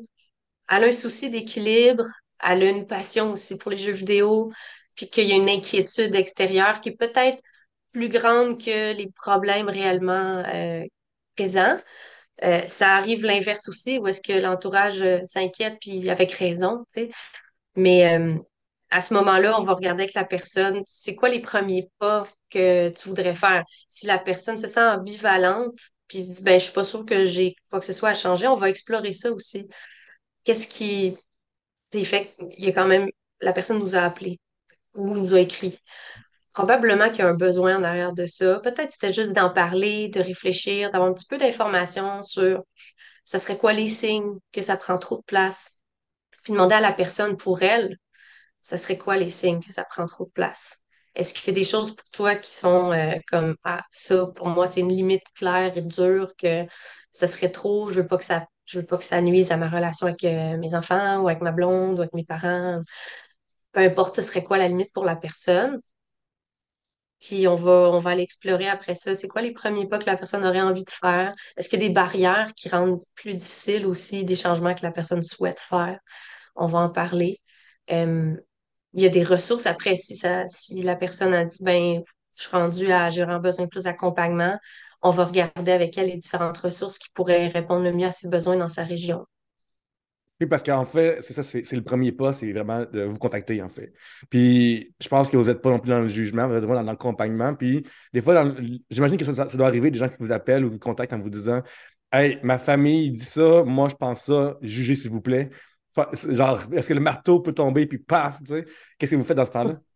elle 0.70 0.84
a 0.84 0.88
un 0.88 0.92
souci 0.92 1.30
d'équilibre, 1.30 2.06
elle 2.44 2.64
a 2.64 2.70
une 2.70 2.88
passion 2.88 3.32
aussi 3.34 3.58
pour 3.58 3.72
les 3.72 3.78
jeux 3.78 3.94
vidéo, 3.94 4.52
puis 4.98 5.10
qu'il 5.10 5.30
y 5.30 5.32
a 5.32 5.36
une 5.36 5.50
inquiétude 5.50 6.14
extérieure 6.16 6.82
qui 6.82 6.90
est 6.90 6.98
peut-être 6.98 7.42
plus 7.92 8.10
grande 8.10 8.62
que 8.62 8.94
les 8.94 9.10
problèmes 9.12 9.70
réellement 9.70 10.44
euh, 10.54 10.84
présents. 11.36 11.78
Euh, 12.44 12.62
ça 12.68 12.96
arrive 12.96 13.24
l'inverse 13.24 13.70
aussi, 13.70 13.98
où 14.00 14.08
est-ce 14.08 14.22
que 14.22 14.34
l'entourage 14.34 15.02
euh, 15.02 15.20
s'inquiète, 15.26 15.78
puis 15.80 16.10
avec 16.10 16.32
raison, 16.34 16.84
tu 16.94 17.04
sais. 17.04 17.12
Mais 17.76 18.06
à 18.90 19.02
ce 19.02 19.14
moment-là, 19.14 19.60
on 19.60 19.64
va 19.64 19.74
regarder 19.74 20.04
avec 20.04 20.16
la 20.16 20.26
personne, 20.26 20.84
c'est 20.88 21.16
quoi 21.16 21.30
les 21.30 21.42
premiers 21.42 21.90
pas 22.00 22.28
que 22.50 22.90
tu 22.90 23.08
voudrais 23.08 23.36
faire? 23.36 23.64
Si 23.88 24.08
la 24.08 24.18
personne 24.18 24.58
se 24.58 24.66
sent 24.66 24.82
ambivalente, 24.82 25.80
puis 26.08 26.22
se 26.22 26.32
dit, 26.38 26.44
ben, 26.44 26.60
je 26.60 26.66
suis 26.66 26.74
pas 26.74 26.84
sûre 26.84 27.06
que 27.06 27.24
j'ai 27.24 27.56
quoi 27.70 27.80
que 27.80 27.86
ce 27.86 27.94
soit 27.94 28.10
à 28.10 28.14
changer, 28.16 28.48
on 28.48 28.56
va 28.56 28.70
explorer 28.70 29.12
ça 29.12 29.32
aussi. 29.32 29.68
Qu'est-ce 30.44 30.68
qui, 30.68 31.18
fait 32.06 32.36
qu'il 32.40 32.66
y 32.66 32.70
a 32.70 32.72
quand 32.72 32.88
même, 32.88 33.10
la 33.42 33.54
personne 33.54 33.80
nous 33.80 33.96
a 33.96 34.02
ou 34.98 35.16
nous 35.16 35.34
a 35.36 35.40
écrit. 35.40 35.80
Probablement 36.54 37.10
qu'il 37.10 37.20
y 37.20 37.22
a 37.22 37.30
un 37.30 37.36
besoin 37.36 37.78
en 37.78 37.84
arrière 37.84 38.14
de 38.14 38.26
ça. 38.26 38.60
Peut-être 38.60 38.92
c'était 38.92 39.14
juste 39.14 39.34
d'en 39.34 39.52
parler, 39.52 40.10
de 40.10 40.20
réfléchir, 40.20 40.90
d'avoir 40.92 41.10
un 41.10 41.14
petit 41.14 41.28
peu 41.28 41.38
d'informations 41.38 42.24
sur 42.24 42.64
ce 43.24 43.38
serait 43.38 43.58
quoi 43.58 43.74
les 43.74 43.88
signes 43.88 44.40
que 44.52 44.62
ça 44.62 44.78
prend 44.78 44.98
trop 44.98 45.18
de 45.18 45.24
place. 45.24 45.78
Puis 46.44 46.54
demander 46.54 46.76
à 46.76 46.82
la 46.82 46.94
personne 46.94 47.38
pour 47.38 47.62
elle, 47.62 47.98
ce 48.62 48.78
serait 48.78 48.98
quoi 48.98 49.18
les 49.18 49.30
signes 49.30 49.62
que 49.62 49.72
ça 49.74 49.86
prend 49.86 50.06
trop 50.06 50.26
de 50.26 50.32
place? 50.32 50.82
Est-ce 51.16 51.34
qu'il 51.34 51.48
y 51.48 51.52
a 51.52 51.54
des 51.54 51.64
choses 51.64 51.96
pour 51.96 52.10
toi 52.12 52.36
qui 52.36 52.54
sont 52.54 52.92
euh, 52.92 53.16
comme 53.28 53.56
ah 53.64 53.82
ça 53.92 54.28
pour 54.36 54.48
moi 54.48 54.68
c'est 54.68 54.82
une 54.82 54.90
limite 54.90 55.24
claire 55.36 55.76
et 55.76 55.82
dure 55.82 56.34
que 56.38 56.66
ce 57.12 57.28
serait 57.28 57.50
trop, 57.52 57.90
je 57.90 58.02
veux 58.02 58.08
pas 58.08 58.18
que 58.18 58.26
ça 58.26 58.46
je 58.66 58.80
veux 58.80 58.86
pas 58.86 58.98
que 58.98 59.04
ça 59.04 59.22
nuise 59.22 59.52
à 59.52 59.58
ma 59.58 59.70
relation 59.70 60.08
avec 60.08 60.24
euh, 60.26 60.58
mes 60.58 60.76
enfants 60.76 61.22
ou 61.22 61.28
avec 61.28 61.42
ma 61.42 61.52
blonde 61.52 61.98
ou 61.98 62.02
avec 62.02 62.14
mes 62.14 62.26
parents 62.26 62.82
peu 63.72 63.82
importe 63.82 64.16
ce 64.16 64.22
serait 64.22 64.44
quoi 64.44 64.58
la 64.58 64.68
limite 64.68 64.92
pour 64.94 65.06
la 65.06 65.16
personne? 65.16 65.82
Puis 67.20 67.48
on 67.48 67.56
va, 67.56 67.72
on 67.92 68.00
va 68.00 68.12
aller 68.12 68.28
après 68.68 68.94
ça. 68.94 69.16
C'est 69.16 69.28
quoi 69.28 69.42
les 69.42 69.52
premiers 69.52 69.88
pas 69.88 69.98
que 69.98 70.06
la 70.06 70.18
personne 70.18 70.46
aurait 70.46 70.62
envie 70.62 70.84
de 70.84 70.90
faire? 70.92 71.34
Est-ce 71.58 71.68
qu'il 71.70 71.82
y 71.82 71.86
a 71.86 71.88
des 71.88 71.94
barrières 71.94 72.54
qui 72.56 72.70
rendent 72.70 73.02
plus 73.16 73.34
difficile 73.36 73.86
aussi 73.88 74.24
des 74.24 74.36
changements 74.36 74.76
que 74.76 74.84
la 74.84 74.92
personne 74.92 75.24
souhaite 75.24 75.60
faire? 75.60 76.00
On 76.56 76.68
va 76.68 76.80
en 76.80 76.90
parler. 76.90 77.42
Il 78.94 79.02
y 79.02 79.06
a 79.06 79.10
des 79.10 79.24
ressources 79.24 79.66
après, 79.66 79.96
si 79.96 80.82
la 80.82 80.96
personne 80.96 81.34
a 81.34 81.44
dit 81.46 81.64
ben, 81.64 82.02
je 82.36 82.42
suis 82.42 82.50
rendue 82.52 82.92
à 82.92 83.10
j'ai 83.10 83.24
vraiment 83.24 83.40
besoin 83.40 83.66
de 83.66 83.70
plus 83.70 83.84
d'accompagnement, 83.84 84.58
on 85.02 85.12
va 85.12 85.26
regarder 85.26 85.72
avec 85.72 85.98
elle 85.98 86.08
les 86.08 86.18
différentes 86.18 86.58
ressources 86.58 86.98
qui 87.00 87.10
pourraient 87.14 87.48
répondre 87.48 87.84
le 87.84 87.94
mieux 87.94 88.08
à 88.08 88.12
ses 88.12 88.28
besoins 88.30 88.58
dans 88.58 88.70
sa 88.70 88.84
région. 88.84 89.26
Oui, 90.40 90.46
parce 90.46 90.62
qu'en 90.62 90.86
fait, 90.86 91.22
c'est 91.22 91.34
ça, 91.34 91.42
c'est 91.42 91.72
le 91.74 91.84
premier 91.84 92.12
pas, 92.12 92.32
c'est 92.32 92.52
vraiment 92.52 92.86
de 92.86 93.04
vous 93.04 93.18
contacter, 93.18 93.60
en 93.64 93.70
fait. 93.70 93.92
Puis, 94.30 94.94
je 95.02 95.08
pense 95.08 95.32
que 95.32 95.38
vous 95.38 95.46
n'êtes 95.46 95.62
pas 95.62 95.72
non 95.72 95.80
plus 95.80 95.90
dans 95.90 96.00
le 96.00 96.08
jugement, 96.08 96.48
vous 96.48 96.54
êtes 96.54 96.64
vraiment 96.64 96.82
dans 96.82 96.92
l'accompagnement. 96.92 97.56
Puis, 97.56 97.84
des 98.14 98.22
fois, 98.22 98.54
j'imagine 98.92 99.18
que 99.18 99.26
ça, 99.26 99.46
doit 99.46 99.68
arriver, 99.68 99.90
des 99.90 99.98
gens 99.98 100.10
qui 100.10 100.18
vous 100.20 100.32
appellent 100.32 100.64
ou 100.64 100.72
vous 100.72 100.80
contactent 100.80 101.14
en 101.14 101.20
vous 101.20 101.32
disant 101.32 101.64
Hey, 102.12 102.40
ma 102.44 102.60
famille 102.60 103.12
dit 103.12 103.26
ça, 103.26 103.64
moi, 103.64 103.90
je 103.90 103.96
pense 103.96 104.24
ça, 104.26 104.58
jugez, 104.62 104.96
s'il 104.96 105.10
vous 105.10 105.22
plaît. 105.22 105.50
Genre, 106.30 106.62
est-ce 106.72 106.88
que 106.88 106.94
le 106.94 107.00
marteau 107.00 107.40
peut 107.40 107.54
tomber, 107.54 107.88
puis 107.88 107.98
paf, 107.98 108.38
tu 108.40 108.54
sais, 108.54 108.66
qu'est-ce 108.98 109.12
que 109.12 109.16
vous 109.16 109.24
faites 109.24 109.38
dans 109.38 109.46
ce 109.46 109.52
temps-là? 109.52 109.74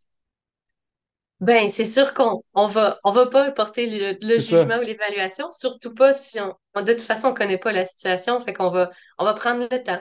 Ben, 1.41 1.69
c'est 1.69 1.87
sûr 1.87 2.13
qu'on 2.13 2.43
on 2.53 2.67
va, 2.67 2.99
on 3.03 3.09
va 3.09 3.25
pas 3.25 3.49
porter 3.49 4.15
le, 4.21 4.39
jugement 4.39 4.77
ou 4.77 4.81
l'évaluation, 4.81 5.49
surtout 5.49 5.91
pas 5.91 6.13
si 6.13 6.39
on, 6.39 6.83
de 6.83 6.93
toute 6.93 7.01
façon, 7.01 7.29
on 7.29 7.33
connaît 7.33 7.57
pas 7.57 7.71
la 7.71 7.83
situation, 7.83 8.39
fait 8.41 8.53
qu'on 8.53 8.69
va, 8.69 8.91
on 9.17 9.25
va 9.25 9.33
prendre 9.33 9.67
le 9.71 9.83
temps 9.83 9.99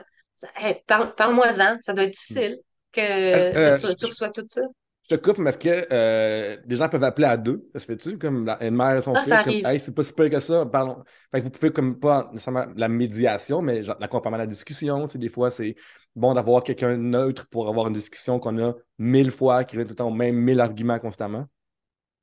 parle-moi-en, 0.87 1.77
ça 1.81 1.93
doit 1.93 2.03
être 2.03 2.11
difficile 2.11 2.57
que, 2.91 3.01
euh, 3.01 3.77
tu, 3.77 4.05
reçois 4.05 4.29
tout 4.29 4.45
ça. 4.47 4.61
Je 5.09 5.15
te 5.15 5.21
coupe, 5.21 5.39
mais 5.39 5.49
est-ce 5.49 5.57
que 5.57 5.87
euh, 5.91 6.57
des 6.65 6.75
gens 6.75 6.87
peuvent 6.87 7.03
appeler 7.03 7.27
à 7.27 7.37
deux? 7.37 7.67
Ça 7.73 7.79
se 7.79 7.85
fait-tu? 7.85 8.17
Comme 8.17 8.47
une 8.61 8.75
mère 8.75 8.97
et 8.97 9.01
son 9.01 9.13
ah, 9.13 9.23
fils? 9.23 9.33
Comme, 9.43 9.71
hey, 9.71 9.79
c'est 9.79 9.93
pas 9.93 10.03
si 10.03 10.13
peu 10.13 10.29
que 10.29 10.39
ça. 10.39 10.65
Parlons. 10.65 11.03
Fait 11.33 11.41
vous 11.41 11.49
pouvez, 11.49 11.71
comme 11.71 11.99
pas 11.99 12.29
nécessairement 12.31 12.65
la 12.75 12.87
médiation, 12.87 13.61
mais 13.61 13.81
l'accompagnement 13.99 14.35
à 14.35 14.39
la 14.39 14.47
discussion. 14.47 15.07
Tu 15.07 15.13
sais, 15.13 15.17
des 15.17 15.29
fois, 15.29 15.49
c'est 15.49 15.75
bon 16.15 16.33
d'avoir 16.33 16.63
quelqu'un 16.63 16.95
neutre 16.97 17.47
pour 17.49 17.67
avoir 17.67 17.87
une 17.87 17.93
discussion 17.93 18.39
qu'on 18.39 18.57
a 18.59 18.73
mille 18.99 19.31
fois, 19.31 19.63
qui 19.63 19.75
revient 19.75 19.87
tout 19.87 19.93
le 19.93 19.97
temps 19.97 20.07
au 20.07 20.13
même 20.13 20.35
mille 20.35 20.59
arguments 20.59 20.99
constamment. 20.99 21.45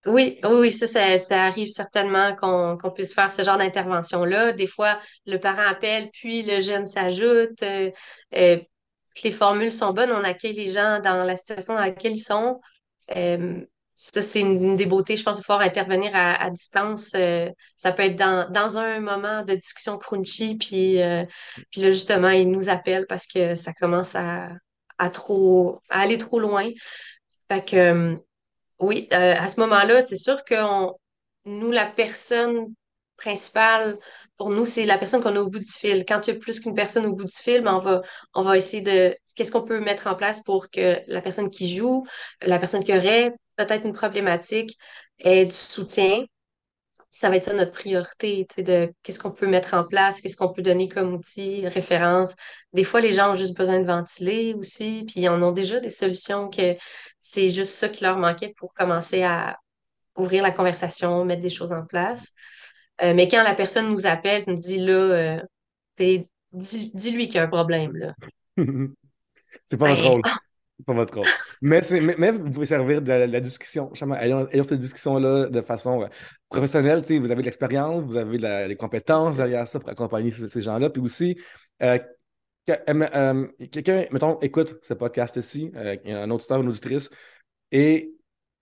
Oui, 0.06 0.38
oui, 0.44 0.72
ça, 0.72 1.18
ça, 1.18 1.42
arrive 1.42 1.68
certainement 1.68 2.34
qu'on 2.36 2.90
puisse 2.92 3.14
faire 3.14 3.30
ce 3.30 3.42
genre 3.42 3.58
d'intervention-là. 3.58 4.52
Des 4.52 4.66
fois, 4.66 4.98
le 5.26 5.38
parent 5.38 5.66
appelle, 5.66 6.08
puis 6.12 6.42
le 6.42 6.60
jeune 6.60 6.86
s'ajoute. 6.86 7.62
Euh, 7.62 7.90
euh, 8.34 8.58
les 9.24 9.32
formules 9.32 9.72
sont 9.72 9.92
bonnes, 9.92 10.12
on 10.12 10.22
accueille 10.22 10.54
les 10.54 10.68
gens 10.68 11.00
dans 11.00 11.24
la 11.24 11.36
situation 11.36 11.74
dans 11.74 11.80
laquelle 11.80 12.12
ils 12.12 12.20
sont. 12.20 12.60
Euh, 13.16 13.60
ça, 13.94 14.22
c'est 14.22 14.40
une, 14.40 14.76
des 14.76 14.86
beautés, 14.86 15.16
je 15.16 15.24
pense, 15.24 15.38
de 15.38 15.42
pouvoir 15.42 15.60
intervenir 15.60 16.12
à, 16.14 16.48
distance. 16.50 17.16
ça 17.74 17.92
peut 17.92 18.04
être 18.04 18.16
dans, 18.16 18.48
dans 18.50 18.78
un 18.78 19.00
moment 19.00 19.44
de 19.44 19.54
discussion 19.54 19.98
crunchy, 19.98 20.56
puis, 20.56 21.00
puis 21.72 21.80
là, 21.80 21.90
justement, 21.90 22.30
ils 22.30 22.48
nous 22.48 22.68
appellent 22.68 23.06
parce 23.08 23.26
que 23.26 23.56
ça 23.56 23.72
commence 23.72 24.14
à, 24.14 24.50
à 24.98 25.10
trop 25.10 25.80
à 25.90 26.00
aller 26.02 26.16
trop 26.16 26.38
loin. 26.38 26.68
Fait 27.48 27.64
que 27.64 28.20
oui, 28.80 29.08
euh, 29.12 29.34
à 29.36 29.48
ce 29.48 29.60
moment-là, 29.60 30.00
c'est 30.02 30.16
sûr 30.16 30.44
que 30.44 30.54
nous, 31.44 31.70
la 31.70 31.86
personne 31.86 32.74
principale, 33.16 33.98
pour 34.36 34.50
nous, 34.50 34.66
c'est 34.66 34.86
la 34.86 34.98
personne 34.98 35.22
qu'on 35.22 35.34
a 35.36 35.40
au 35.40 35.48
bout 35.48 35.58
du 35.58 35.70
fil. 35.70 36.04
Quand 36.06 36.26
il 36.26 36.34
y 36.34 36.36
a 36.36 36.38
plus 36.40 36.60
qu'une 36.60 36.74
personne 36.74 37.06
au 37.06 37.14
bout 37.14 37.24
du 37.24 37.32
fil, 37.36 37.62
ben, 37.62 37.74
on 37.74 37.80
va, 37.80 38.02
on 38.34 38.42
va 38.42 38.56
essayer 38.56 38.82
de 38.82 39.16
qu'est-ce 39.34 39.50
qu'on 39.52 39.64
peut 39.64 39.80
mettre 39.80 40.06
en 40.06 40.14
place 40.14 40.42
pour 40.44 40.70
que 40.70 41.00
la 41.06 41.20
personne 41.22 41.50
qui 41.50 41.76
joue, 41.76 42.06
la 42.42 42.58
personne 42.58 42.84
qui 42.84 42.92
aurait 42.92 43.32
peut-être 43.56 43.84
une 43.86 43.92
problématique 43.94 44.78
ait 45.20 45.46
du 45.46 45.52
soutien. 45.52 46.24
Ça 47.10 47.30
va 47.30 47.36
être 47.36 47.44
ça 47.44 47.54
notre 47.54 47.72
priorité, 47.72 48.44
tu 48.48 48.56
sais, 48.56 48.62
de 48.62 48.92
qu'est-ce 49.02 49.18
qu'on 49.18 49.30
peut 49.30 49.46
mettre 49.46 49.74
en 49.74 49.84
place, 49.84 50.20
qu'est-ce 50.20 50.36
qu'on 50.36 50.52
peut 50.52 50.62
donner 50.62 50.88
comme 50.88 51.14
outil, 51.14 51.66
référence. 51.66 52.36
Des 52.72 52.84
fois, 52.84 53.00
les 53.00 53.12
gens 53.12 53.32
ont 53.32 53.34
juste 53.34 53.56
besoin 53.56 53.80
de 53.80 53.86
ventiler 53.86 54.54
aussi, 54.54 55.04
puis 55.06 55.22
ils 55.22 55.28
en 55.28 55.42
ont 55.42 55.52
déjà 55.52 55.80
des 55.80 55.90
solutions 55.90 56.50
que 56.50 56.76
c'est 57.20 57.48
juste 57.48 57.72
ça 57.72 57.88
qui 57.88 58.04
leur 58.04 58.18
manquait 58.18 58.52
pour 58.56 58.74
commencer 58.74 59.22
à 59.22 59.58
ouvrir 60.16 60.42
la 60.42 60.50
conversation, 60.50 61.24
mettre 61.24 61.42
des 61.42 61.50
choses 61.50 61.72
en 61.72 61.84
place. 61.86 62.34
Euh, 63.02 63.14
mais 63.14 63.28
quand 63.28 63.42
la 63.42 63.54
personne 63.54 63.88
nous 63.88 64.06
appelle, 64.06 64.44
nous 64.46 64.54
dit 64.54 64.78
là, 64.78 64.92
euh, 64.92 65.42
dis-lui 66.52 67.28
qu'il 67.28 67.36
y 67.36 67.38
a 67.38 67.44
un 67.44 67.48
problème, 67.48 67.96
là. 67.96 68.14
c'est 69.66 69.76
pas 69.76 69.94
votre 69.94 70.02
ben, 70.02 70.08
rôle. 70.08 70.22
Pas 70.86 70.94
votre 70.94 71.14
rôle. 71.14 71.26
Mais, 71.60 71.80
mais, 72.18 72.30
vous 72.30 72.50
pouvez 72.50 72.66
servir 72.66 73.02
de 73.02 73.12
la, 73.12 73.40
discussion. 73.40 73.90
Ayons, 74.20 74.46
cette 74.62 74.78
discussion-là 74.78 75.48
de 75.48 75.60
façon 75.60 76.02
euh, 76.02 76.06
professionnelle. 76.48 77.00
Vous 77.00 77.12
avez 77.12 77.42
de 77.42 77.42
l'expérience, 77.42 78.04
vous 78.04 78.16
avez 78.16 78.38
les 78.68 78.76
compétences 78.76 79.36
derrière 79.36 79.66
ça 79.66 79.80
pour 79.80 79.88
accompagner 79.88 80.30
ces, 80.30 80.60
gens-là. 80.60 80.90
Puis 80.90 81.02
aussi, 81.02 81.36
quelqu'un, 82.64 84.04
mettons, 84.12 84.38
écoute 84.40 84.78
ce 84.82 84.94
podcast-ci, 84.94 85.72
un 85.74 86.30
auditeur, 86.30 86.60
une 86.60 86.68
auditrice, 86.68 87.10
et 87.72 88.14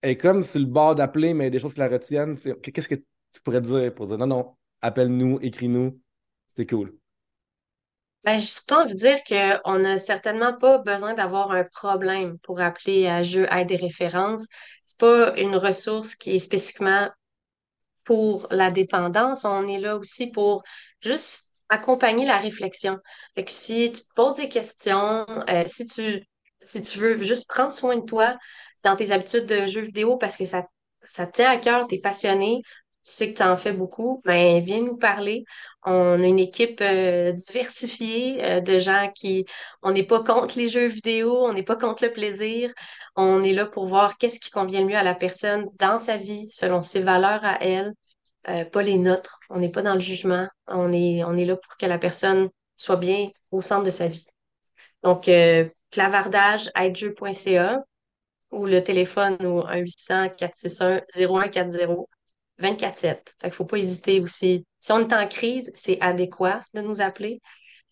est 0.03 0.17
comme 0.17 0.43
sur 0.43 0.61
le 0.61 0.67
bord 0.67 0.95
d'appeler, 0.95 1.35
mais 1.35 1.51
des 1.51 1.59
choses 1.59 1.75
qui 1.75 1.81
la 1.81 1.89
retiennent. 1.89 2.37
Qu'est-ce 2.37 2.89
que 2.89 2.95
tu 2.95 3.41
pourrais 3.43 3.61
dire 3.61 3.95
pour 3.95 4.07
dire 4.07 4.19
non, 4.19 4.27
non, 4.27 4.57
appelle-nous, 4.81 5.39
écris-nous, 5.43 6.01
c'est 6.47 6.69
cool? 6.69 6.97
Ben, 8.25 8.39
j'ai 8.41 8.47
surtout 8.47 8.75
envie 8.75 8.95
de 8.95 8.99
dire 8.99 9.19
qu'on 9.25 9.79
n'a 9.79 9.99
certainement 9.99 10.53
pas 10.57 10.79
besoin 10.79 11.15
d'avoir 11.15 11.53
un 11.53 11.65
problème 11.65 12.39
pour 12.41 12.61
appeler 12.61 13.07
à 13.07 13.23
jeu 13.23 13.47
aide 13.53 13.71
et 13.71 13.77
références. 13.77 14.49
C'est 14.87 14.99
pas 14.99 15.33
une 15.39 15.57
ressource 15.57 16.17
qui 16.17 16.35
est 16.35 16.39
spécifiquement 16.39 17.09
pour 18.05 18.47
la 18.51 18.71
dépendance. 18.71 19.45
On 19.45 19.67
est 19.69 19.79
là 19.79 19.97
aussi 19.97 20.31
pour 20.31 20.63
juste 21.01 21.53
accompagner 21.69 22.27
la 22.27 22.39
réflexion. 22.39 22.99
Que 23.37 23.43
si 23.49 23.93
tu 23.93 24.01
te 24.01 24.15
poses 24.15 24.37
des 24.37 24.49
questions, 24.49 25.27
euh, 25.51 25.65
si 25.67 25.87
tu 25.87 26.25
si 26.63 26.83
tu 26.83 26.99
veux 26.99 27.23
juste 27.23 27.49
prendre 27.49 27.73
soin 27.73 27.97
de 27.97 28.05
toi, 28.05 28.37
dans 28.85 28.97
tes 28.97 29.13
habitudes 29.13 29.47
de 29.47 29.67
jeux 29.67 29.83
vidéo 29.83 30.17
parce 30.17 30.37
que 30.37 30.45
ça, 30.45 30.67
ça 31.03 31.27
te 31.27 31.33
tient 31.33 31.51
à 31.51 31.59
cœur, 31.59 31.87
tu 31.87 31.97
es 31.97 31.99
passionné, 32.01 32.63
tu 33.07 33.13
sais 33.13 33.33
que 33.33 33.39
tu 33.39 33.43
en 33.45 33.57
fais 33.57 33.73
beaucoup, 33.73 34.21
ben 34.25 34.61
viens 34.61 34.81
nous 34.83 34.97
parler. 34.97 35.45
On 35.85 36.21
a 36.21 36.27
une 36.27 36.41
équipe 36.41 36.81
euh, 36.81 37.31
diversifiée 37.33 38.45
euh, 38.45 38.61
de 38.61 38.79
gens 38.79 39.11
qui, 39.15 39.47
on 39.83 39.93
n'est 39.93 40.03
pas 40.03 40.25
contre 40.25 40.59
les 40.59 40.69
jeux 40.69 40.89
vidéo, 40.89 41.47
on 41.47 41.53
n'est 41.53 41.63
pas 41.63 41.77
contre 41.77 42.05
le 42.05 42.13
plaisir. 42.13 42.73
On 43.15 43.43
est 43.45 43.53
là 43.53 43.67
pour 43.67 43.87
voir 43.87 44.19
qu'est-ce 44.19 44.41
qui 44.41 44.51
convient 44.51 44.81
le 44.81 44.87
mieux 44.87 44.97
à 44.97 45.05
la 45.05 45.15
personne 45.15 45.67
dans 45.79 45.99
sa 45.99 46.17
vie, 46.17 46.49
selon 46.49 46.83
ses 46.83 47.01
valeurs 47.01 47.45
à 47.45 47.63
elle, 47.63 47.93
euh, 48.49 48.65
pas 48.65 48.83
les 48.83 48.99
nôtres. 48.99 49.39
On 49.51 49.61
n'est 49.61 49.71
pas 49.71 49.83
dans 49.83 49.95
le 49.95 50.01
jugement. 50.01 50.49
On 50.67 50.93
est, 50.93 51.23
on 51.25 51.37
est 51.37 51.45
là 51.45 51.57
pour 51.57 51.77
que 51.77 51.87
la 51.87 51.99
personne 51.99 52.49
soit 52.77 52.97
bien 52.97 53.31
au 53.53 53.61
centre 53.61 53.85
de 53.85 53.91
sa 53.91 54.09
vie. 54.09 54.27
Donc, 55.05 55.31
clavardage, 55.93 56.71
ou 58.51 58.67
le 58.67 58.83
téléphone 58.83 59.37
au 59.45 59.63
1-800-461-0140 59.63 62.07
24-7. 62.61 63.35
Fait 63.41 63.49
qu'il 63.49 63.53
faut 63.53 63.65
pas 63.65 63.79
hésiter 63.79 64.21
aussi. 64.21 64.65
Si 64.81 64.93
on 64.93 65.01
est 65.01 65.13
en 65.13 65.27
crise, 65.27 65.73
c'est 65.75 65.99
adéquat 66.01 66.65
de 66.75 66.81
nous 66.81 67.01
appeler. 67.01 67.41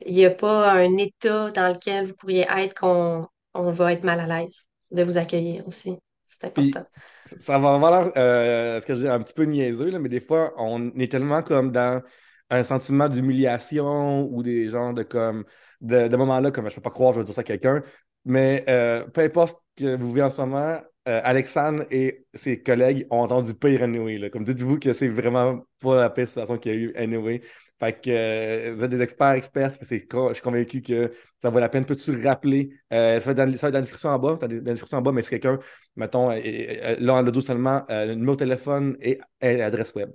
Il 0.05 0.14
n'y 0.14 0.24
a 0.24 0.31
pas 0.31 0.72
un 0.72 0.96
état 0.96 1.50
dans 1.50 1.72
lequel 1.72 2.07
vous 2.07 2.14
pourriez 2.14 2.46
être 2.57 2.74
qu'on 2.74 3.27
on 3.55 3.70
va 3.70 3.92
être 3.92 4.05
mal 4.05 4.20
à 4.20 4.27
l'aise 4.27 4.64
de 4.90 5.03
vous 5.03 5.16
accueillir 5.16 5.66
aussi. 5.66 5.96
C'est 6.24 6.46
important. 6.46 6.85
ça 7.24 7.59
va 7.59 7.74
avoir 7.74 8.12
euh, 8.16 8.81
ce 8.81 8.87
que 8.87 8.94
je 8.94 9.03
dis, 9.03 9.09
un 9.09 9.20
petit 9.20 9.35
peu 9.35 9.44
niaiseux, 9.44 9.90
là, 9.90 9.98
mais 9.98 10.09
des 10.09 10.20
fois, 10.20 10.53
on 10.57 10.90
est 10.98 11.11
tellement 11.11 11.42
comme 11.42 11.70
dans 11.70 12.03
un 12.50 12.64
sentiment 12.64 13.09
d'humiliation 13.09 14.29
ou 14.33 14.42
des 14.42 14.70
genres 14.70 14.94
de 14.94 15.03
comme 15.03 15.44
de, 15.81 16.09
de 16.09 16.16
moments-là, 16.16 16.50
comme 16.50 16.68
je 16.68 16.74
peux 16.74 16.81
pas 16.81 16.90
croire, 16.90 17.12
je 17.12 17.18
veux 17.18 17.24
dire 17.24 17.35
ça 17.35 17.42
à 17.42 17.44
quelqu'un, 17.44 17.83
mais 18.24 18.64
euh, 18.68 19.05
peu 19.05 19.20
importe 19.20 19.61
ce 19.79 19.85
que 19.85 19.96
vous 19.96 20.09
vivez 20.09 20.22
en 20.22 20.31
ce 20.31 20.40
moment, 20.40 20.81
euh, 21.06 21.20
Alexandre 21.24 21.84
et 21.90 22.26
ses 22.32 22.62
collègues 22.62 23.06
ont 23.10 23.20
entendu 23.20 23.54
pire 23.54 23.82
anyway. 23.82 24.30
Comme 24.30 24.44
dites-vous 24.44 24.78
que 24.78 24.92
c'est 24.92 25.08
vraiment 25.08 25.66
pas 25.82 26.00
la 26.00 26.10
pire 26.10 26.28
situation 26.28 26.58
qu'il 26.58 26.72
y 26.72 26.74
a 26.74 26.78
eu 26.78 26.94
anyway. 26.96 27.42
Fait 27.78 28.00
que 28.00 28.10
euh, 28.10 28.72
vous 28.74 28.84
êtes 28.84 28.90
des 28.90 29.02
experts, 29.02 29.32
experts. 29.32 29.72
je 29.80 29.84
suis 29.84 30.06
convaincu 30.42 30.80
que 30.80 31.12
ça 31.42 31.50
vaut 31.50 31.58
la 31.58 31.68
peine. 31.68 31.84
Peux-tu 31.84 32.24
rappeler? 32.24 32.70
ça, 32.90 33.18
va 33.18 33.32
être 33.32 33.32
dans, 33.32 33.44
la 33.44 33.80
description 33.80 34.10
en 34.10 34.18
bas. 34.18 34.36
dans 34.40 34.46
la 34.46 34.60
description 34.60 34.98
en 34.98 35.02
bas, 35.02 35.12
mais 35.12 35.22
si 35.22 35.30
quelqu'un, 35.30 35.58
mettons, 35.96 36.30
là, 36.30 37.14
en 37.14 37.22
le 37.22 37.40
seulement, 37.40 37.84
le 37.88 38.14
numéro 38.14 38.36
de 38.36 38.40
téléphone 38.40 38.96
et, 39.00 39.18
l'adresse 39.42 39.92
web. 39.94 40.12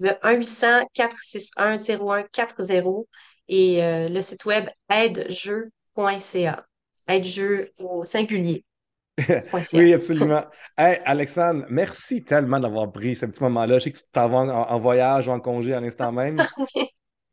Le 0.00 0.10
1-800-461-0140 0.10 3.06
et 3.48 4.08
le 4.10 4.20
site 4.20 4.44
web 4.44 4.68
aidejeu.ca 4.90 6.66
être 7.08 7.24
jeu 7.24 7.70
au 7.78 8.04
singulier. 8.04 8.64
Oui, 9.74 9.92
absolument. 9.92 10.44
Hey, 10.76 10.98
Alexandre, 11.04 11.64
merci 11.68 12.24
tellement 12.24 12.58
d'avoir 12.58 12.90
pris 12.90 13.14
ce 13.14 13.26
petit 13.26 13.42
moment-là. 13.44 13.78
Je 13.78 13.84
sais 13.84 13.92
que 13.92 13.98
tu 13.98 14.04
t'en 14.12 14.28
vas 14.28 14.66
en, 14.68 14.78
voyage 14.80 15.28
ou 15.28 15.30
en 15.30 15.40
congé 15.40 15.72
à 15.72 15.80
l'instant 15.80 16.10
même. 16.12 16.42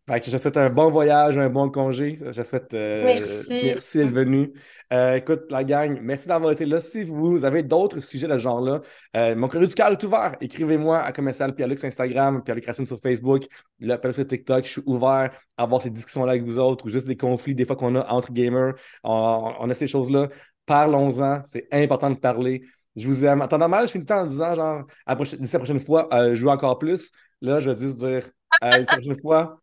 Fait 0.08 0.30
je 0.30 0.38
souhaite 0.38 0.58
un 0.58 0.70
bon 0.70 0.91
voyage, 0.91 1.38
un 1.38 1.50
bon 1.50 1.70
congé. 1.70 2.20
Je 2.32 2.41
souhaite 2.44 2.74
euh, 2.74 3.04
merci. 3.04 3.62
merci 3.63 3.98
d'être 4.00 4.12
venu. 4.12 4.52
Euh, 4.91 5.15
écoute, 5.15 5.44
la 5.50 5.63
gang, 5.63 6.00
merci 6.02 6.28
d'avoir 6.28 6.52
été 6.52 6.65
là. 6.65 6.82
Si 6.82 7.04
vous 7.04 7.46
avez 7.46 7.63
d'autres 7.63 8.02
sujets 8.02 8.28
de 8.28 8.34
ce 8.34 8.39
genre-là, 8.39 8.82
euh, 9.15 9.36
mon 9.36 9.48
courrier 9.48 9.67
du 9.67 9.74
cœur 9.74 9.89
est 9.89 10.04
ouvert. 10.04 10.36
Écrivez-moi 10.41 11.00
à 11.00 11.13
commercial 11.13 11.56
Pierre-Luc 11.56 11.82
Instagram, 11.84 12.44
Pierre-Luc 12.44 12.65
Racine 12.65 12.86
sur 12.86 13.00
Facebook, 13.00 13.44
l'appel 13.80 14.13
sur 14.13 14.28
TikTok. 14.28 14.65
Je 14.65 14.70
suis 14.70 14.84
ouvert 14.86 15.32
à 15.58 15.63
avoir 15.63 15.82
ces 15.82 15.91
discussions-là 15.91 16.34
avec 16.34 16.44
vous 16.44 16.60
autres 16.60 16.86
ou 16.86 16.89
juste 16.89 17.08
des 17.08 17.15
conflits 17.15 17.56
des 17.56 17.63
fois 17.63 17.78
qu'on 17.78 17.96
a 17.96 18.06
entre 18.12 18.34
gamers. 18.34 18.74
On, 19.04 19.70
a 19.70 19.74
ces 19.76 19.88
choses-là. 19.88 20.28
Parlons-en. 20.72 21.44
C'est 21.48 21.68
important 21.74 22.10
de 22.10 22.16
parler. 22.16 22.64
Je 22.96 23.06
vous 23.06 23.26
aime. 23.26 23.42
En 23.42 23.48
temps 23.50 23.58
normal, 23.58 23.88
je 23.88 23.92
finis 23.92 24.04
le 24.04 24.08
temps 24.08 24.22
en 24.22 24.26
disant, 24.26 24.56
genre, 24.56 24.86
d'ici 25.18 25.36
la 25.52 25.60
prochaine 25.60 25.82
fois, 25.82 26.08
euh, 26.14 26.34
jouer 26.34 26.52
encore 26.52 26.80
plus. 26.80 27.12
Là, 27.42 27.60
je 27.60 27.70
vais 27.70 27.78
juste 27.78 27.98
dire, 27.98 28.30
la 28.62 28.82
prochaine 28.86 29.20
fois, 29.20 29.60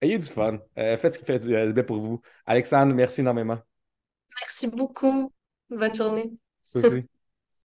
ayez 0.00 0.18
du 0.18 0.26
fun. 0.26 0.58
faites 0.74 1.12
ce 1.12 1.18
qui 1.18 1.26
fait 1.26 1.38
du 1.40 1.72
bien 1.74 1.84
pour 1.84 2.00
vous. 2.00 2.22
Alexandre, 2.46 2.94
merci 2.94 3.20
énormément. 3.20 3.58
Merci 4.40 4.68
beaucoup. 4.68 5.30
Bonne 5.68 5.94
journée. 5.94 6.32
Merci. 6.74 7.06